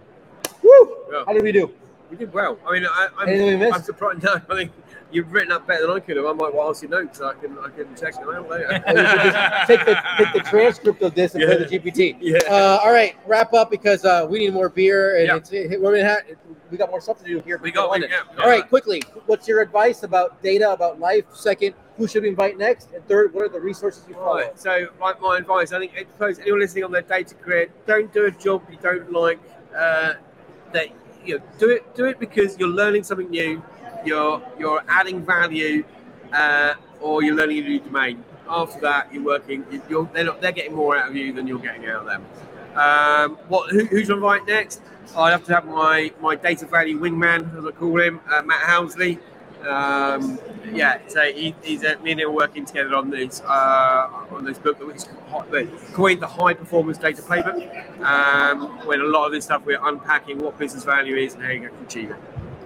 [0.62, 0.98] woo!
[1.12, 1.24] Yeah.
[1.26, 1.74] How did we do?
[2.12, 2.60] You did well.
[2.68, 4.24] I mean, I, I'm, I'm surprised.
[4.24, 4.72] No, I think
[5.12, 6.26] you've written up better than I could have.
[6.26, 8.68] I might well ask your notes I can I can check it out later.
[9.68, 11.56] take the take the transcript of this and yeah.
[11.56, 12.18] play the GPT.
[12.20, 12.40] Yeah.
[12.50, 15.36] Uh, all right, wrap up because uh, we need more beer and yeah.
[15.38, 16.38] it's, it, have,
[16.70, 17.60] we got more stuff to do here.
[17.62, 19.02] We got, we, yeah, All right, quickly.
[19.26, 21.26] What's your advice about data, about life?
[21.34, 22.92] Second, who should we invite next?
[22.94, 24.38] And third, what are the resources you follow?
[24.38, 24.60] Right.
[24.60, 28.26] So, my, my advice, I think, suppose anyone listening on their data career, don't do
[28.26, 29.40] a job you don't like.
[29.76, 30.14] Uh,
[30.74, 30.88] that
[31.26, 33.64] you know, do it do it because you're learning something new,
[34.06, 35.84] you're you're adding value,
[36.34, 38.24] uh, or you're learning a new domain.
[38.50, 39.66] After that, you're working.
[39.90, 42.26] You're they're not, they're getting more out of you than you're getting out of them.
[42.76, 44.82] Um, what who, who's on right next?
[45.16, 48.62] I have to have my my data value wingman, as I call him, uh, Matt
[48.62, 49.20] Housley.
[49.66, 50.40] Um,
[50.72, 54.44] yeah, so he, he's uh, me and him are working together on this uh, on
[54.46, 55.02] this book, which
[55.94, 58.02] coined the High Performance Data Playbook.
[58.02, 61.50] Um, when a lot of this stuff we're unpacking what business value is and how
[61.50, 62.18] you can achieve it.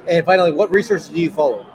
[0.08, 1.66] And finally, what resources do you follow?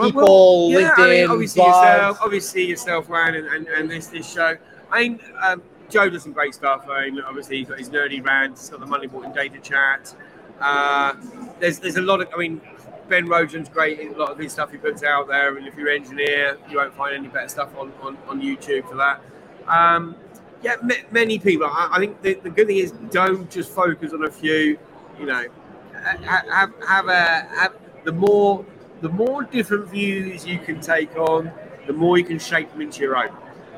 [0.00, 1.92] People, well, yeah, LinkedIn, I mean, obviously blogs.
[1.92, 4.56] yourself, obviously yourself, Ryan, and, and, and this this show.
[4.90, 6.86] I mean, um, Joe does some great stuff.
[6.88, 10.14] I mean, obviously he's got his nerdy rants, he's got the Monday Morning Data Chat.
[10.60, 11.14] Uh,
[11.58, 12.60] there's there's a lot of, I mean,
[13.08, 15.76] Ben Rogojan's great in a lot of his stuff he puts out there, and if
[15.76, 19.22] you're an engineer, you won't find any better stuff on, on, on YouTube for that.
[19.66, 20.16] Um,
[20.62, 21.66] yeah, m- many people.
[21.66, 24.78] I, I think the, the, good thing is don't just focus on a few.
[25.18, 25.44] You know,
[25.92, 28.64] have have a have the more
[29.00, 31.52] the more different views you can take on,
[31.86, 33.30] the more you can shape them into your own.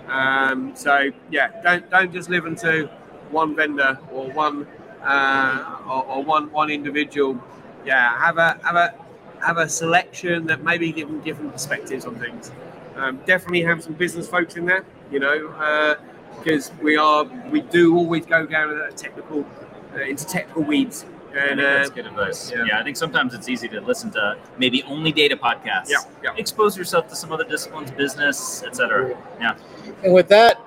[0.09, 2.87] Um, so yeah, don't don't just live into
[3.31, 4.67] one vendor or one
[5.03, 7.43] uh, or, or, one one individual.
[7.85, 8.95] Yeah, have a have a
[9.41, 12.51] have a selection that maybe give them different perspectives on things.
[12.97, 15.97] Um, definitely have some business folks in there, you know,
[16.39, 19.47] because uh, we are we do always go down a technical
[19.95, 22.51] uh, into technical weeds and, uh, that's good advice.
[22.51, 22.65] Yeah.
[22.67, 22.81] yeah.
[22.81, 25.89] I think sometimes it's easy to listen to maybe only data podcasts.
[25.89, 26.35] Yeah, yeah.
[26.37, 29.17] Expose yourself to some other disciplines, business, etc.
[29.41, 29.57] Yeah.
[30.03, 30.61] And with that,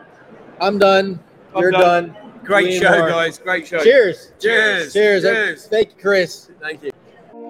[0.61, 1.19] I'm done.
[1.55, 2.13] I'm You're done.
[2.13, 2.17] done.
[2.43, 3.09] Great show, more.
[3.09, 3.38] guys.
[3.39, 3.82] Great show.
[3.84, 4.32] Cheers.
[4.39, 4.93] Cheers.
[4.93, 5.24] Cheers.
[5.24, 5.67] Cheers.
[5.67, 6.49] Thank you, Chris.
[6.59, 6.91] Thank you.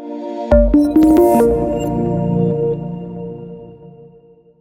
[0.03, 2.12] Música